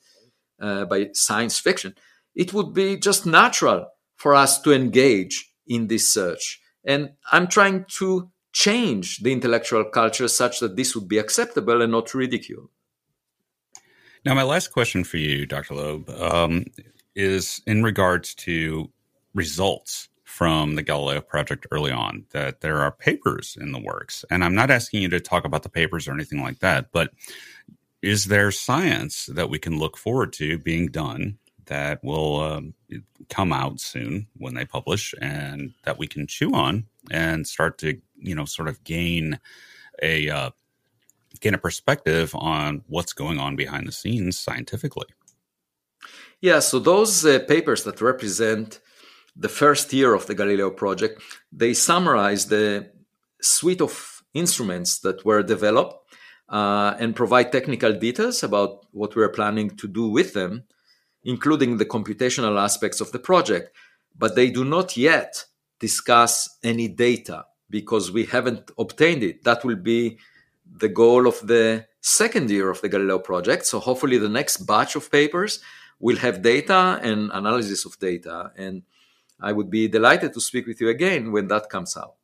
[0.60, 1.94] uh, by science fiction,
[2.34, 6.60] it would be just natural for us to engage in this search.
[6.84, 11.92] And I'm trying to change the intellectual culture such that this would be acceptable and
[11.92, 12.68] not ridiculed.
[14.24, 15.74] Now, my last question for you, Dr.
[15.74, 16.66] Loeb, um,
[17.16, 18.90] is in regards to
[19.34, 24.24] results from the Galileo project early on, that there are papers in the works.
[24.30, 27.12] And I'm not asking you to talk about the papers or anything like that, but
[28.00, 31.38] is there science that we can look forward to being done
[31.72, 32.74] that will um,
[33.30, 37.88] come out soon when they publish and that we can chew on and start to
[38.28, 39.40] you know sort of gain
[40.02, 40.50] a uh,
[41.40, 45.10] gain a perspective on what's going on behind the scenes scientifically.
[46.40, 48.80] Yeah so those uh, papers that represent
[49.44, 51.22] the first year of the galileo project
[51.62, 52.90] they summarize the
[53.40, 55.96] suite of instruments that were developed
[56.58, 60.64] uh, and provide technical details about what we're planning to do with them
[61.24, 63.74] including the computational aspects of the project,
[64.18, 65.44] but they do not yet
[65.78, 69.44] discuss any data because we haven't obtained it.
[69.44, 70.18] That will be
[70.76, 73.66] the goal of the second year of the Galileo project.
[73.66, 75.60] So hopefully the next batch of papers
[75.98, 78.52] will have data and analysis of data.
[78.56, 78.82] And
[79.40, 82.14] I would be delighted to speak with you again when that comes out.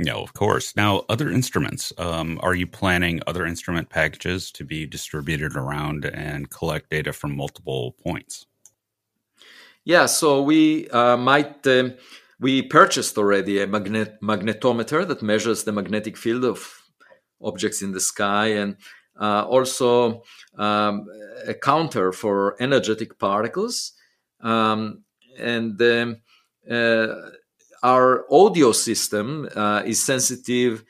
[0.00, 0.76] No, of course.
[0.76, 1.92] Now, other instruments.
[1.98, 7.36] Um, are you planning other instrument packages to be distributed around and collect data from
[7.36, 8.46] multiple points?
[9.84, 11.66] Yeah, so we uh, might.
[11.66, 11.90] Uh,
[12.38, 16.80] we purchased already a magnet magnetometer that measures the magnetic field of
[17.42, 18.76] objects in the sky, and
[19.20, 20.22] uh, also
[20.56, 21.06] um,
[21.44, 23.94] a counter for energetic particles.
[24.40, 25.02] Um,
[25.36, 26.20] and um,
[26.70, 27.06] uh,
[27.82, 30.84] our audio system uh, is sensitive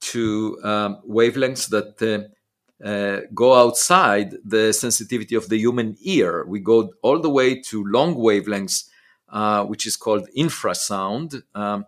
[0.00, 6.44] to um, wavelengths that uh, uh, go outside the sensitivity of the human ear.
[6.46, 8.84] We go all the way to long wavelengths,
[9.30, 11.86] uh, which is called infrasound, um,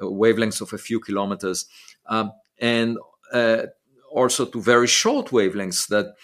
[0.00, 1.66] wavelengths of a few kilometers,
[2.06, 2.98] um, and
[3.32, 3.64] uh,
[4.12, 6.14] also to very short wavelengths that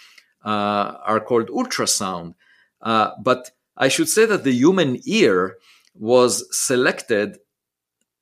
[0.44, 2.34] are called ultrasound.
[2.80, 5.56] But I should say that the human ear
[5.94, 7.38] was selected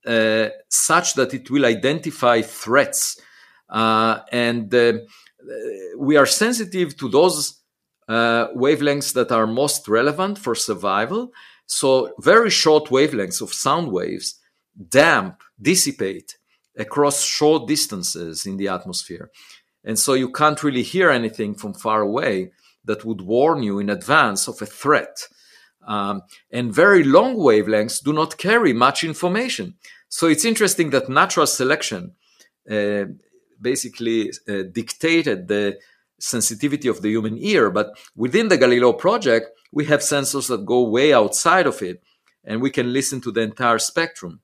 [0.06, 3.20] uh, such that it will identify threats.
[3.68, 4.94] Uh, and uh,
[5.98, 7.60] we are sensitive to those
[8.08, 11.32] uh, wavelengths that are most relevant for survival.
[11.66, 14.38] So, very short wavelengths of sound waves
[14.88, 16.36] damp, dissipate
[16.76, 19.30] across short distances in the atmosphere.
[19.84, 22.52] And so you can't really hear anything from far away
[22.84, 25.28] that would warn you in advance of a threat.
[25.86, 29.74] Um, and very long wavelengths do not carry much information.
[30.08, 32.12] So it's interesting that natural selection
[32.70, 33.04] uh,
[33.60, 35.78] basically uh, dictated the
[36.18, 37.70] sensitivity of the human ear.
[37.70, 42.02] But within the Galileo project, we have sensors that go way outside of it,
[42.44, 44.40] and we can listen to the entire spectrum.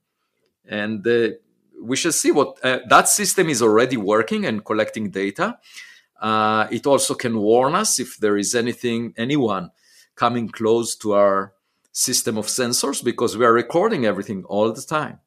[0.64, 1.30] And uh,
[1.80, 5.59] we shall see what uh, that system is already working and collecting data.
[6.20, 9.70] Uh, it also can warn us if there is anything, anyone
[10.19, 11.55] coming close to our
[11.93, 15.21] system of sensors because we are recording everything all the time.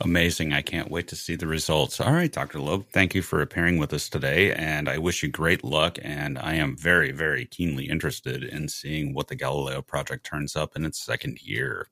[0.00, 0.52] Amazing.
[0.52, 2.00] I can't wait to see the results.
[2.00, 2.58] All right, Dr.
[2.58, 4.52] Loeb, thank you for appearing with us today.
[4.52, 5.96] And I wish you great luck.
[6.02, 10.74] And I am very, very keenly interested in seeing what the Galileo project turns up
[10.74, 11.86] in its second year.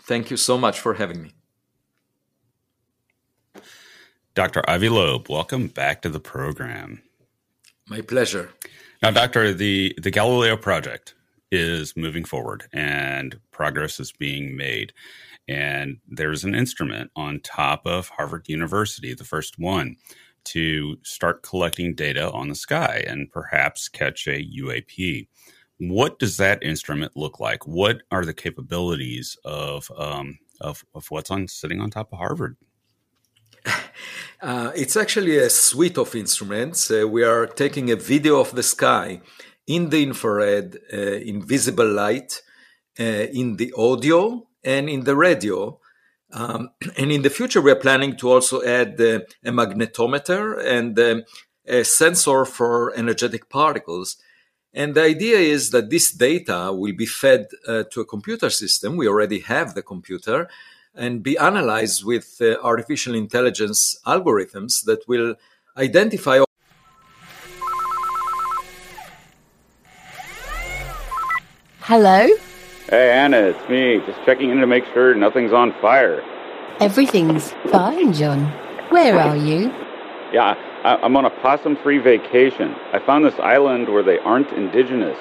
[0.00, 1.34] Thank you so much for having me.
[4.34, 4.68] Dr.
[4.68, 7.02] Avi Loeb, welcome back to the program.
[7.86, 8.50] My pleasure.
[9.04, 11.14] Now, Doctor, the, the Galileo project
[11.52, 14.94] is moving forward and progress is being made.
[15.46, 19.96] And there's an instrument on top of Harvard University, the first one,
[20.44, 25.28] to start collecting data on the sky and perhaps catch a UAP.
[25.80, 27.66] What does that instrument look like?
[27.66, 32.56] What are the capabilities of um, of, of what's on sitting on top of Harvard?
[34.40, 36.90] Uh, it's actually a suite of instruments.
[36.90, 39.20] Uh, we are taking a video of the sky
[39.66, 42.42] in the infrared, uh, in visible light,
[43.00, 45.78] uh, in the audio, and in the radio.
[46.32, 50.98] Um, and in the future, we are planning to also add uh, a magnetometer and
[50.98, 51.24] um,
[51.66, 54.16] a sensor for energetic particles.
[54.74, 58.96] And the idea is that this data will be fed uh, to a computer system.
[58.96, 60.48] We already have the computer
[60.94, 65.34] and be analyzed with uh, artificial intelligence algorithms that will
[65.76, 66.42] identify.
[71.80, 72.26] Hello?
[72.88, 74.00] Hey, Anna, it's me.
[74.06, 76.22] Just checking in to make sure nothing's on fire.
[76.80, 78.46] Everything's fine, John.
[78.90, 79.72] Where are you?
[80.32, 82.74] Yeah, I- am on a possum free vacation.
[82.92, 85.18] I found this island where they aren't indigenous.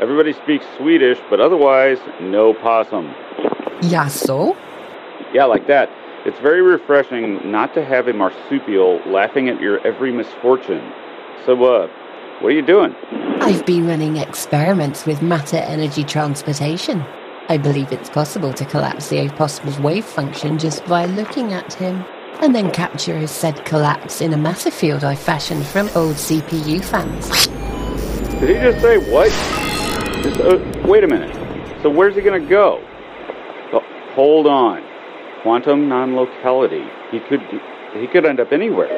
[0.00, 3.14] Everybody speaks Swedish, but otherwise, no possum.
[3.82, 4.56] Yasso?
[5.32, 5.90] Yeah, like that.
[6.26, 10.92] It's very refreshing not to have a marsupial laughing at your every misfortune.
[11.46, 11.88] So, uh,
[12.40, 12.94] what are you doing?
[13.40, 17.02] I've been running experiments with matter energy transportation.
[17.48, 22.04] I believe it's possible to collapse the opossum's wave function just by looking at him,
[22.40, 26.84] and then capture his said collapse in a matter field I fashioned from old CPU
[26.84, 27.48] fans.
[28.38, 29.30] Did he just say what?
[30.22, 31.34] Just, uh, wait a minute.
[31.82, 32.86] So where's he gonna go?
[33.72, 33.82] Oh,
[34.14, 34.91] hold on
[35.42, 36.84] quantum non-locality.
[37.10, 37.42] He could
[37.94, 38.88] he could end up anywhere.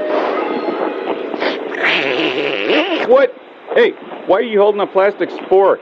[3.09, 3.35] What?
[3.75, 3.91] Hey,
[4.27, 5.79] why are you holding a plastic spork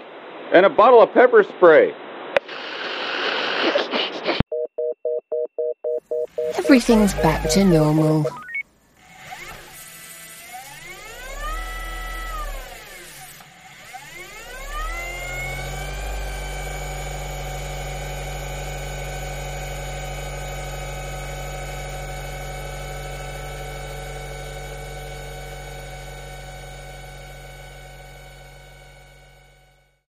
[0.52, 1.94] and a bottle of pepper spray?
[6.56, 8.26] Everything's back to normal.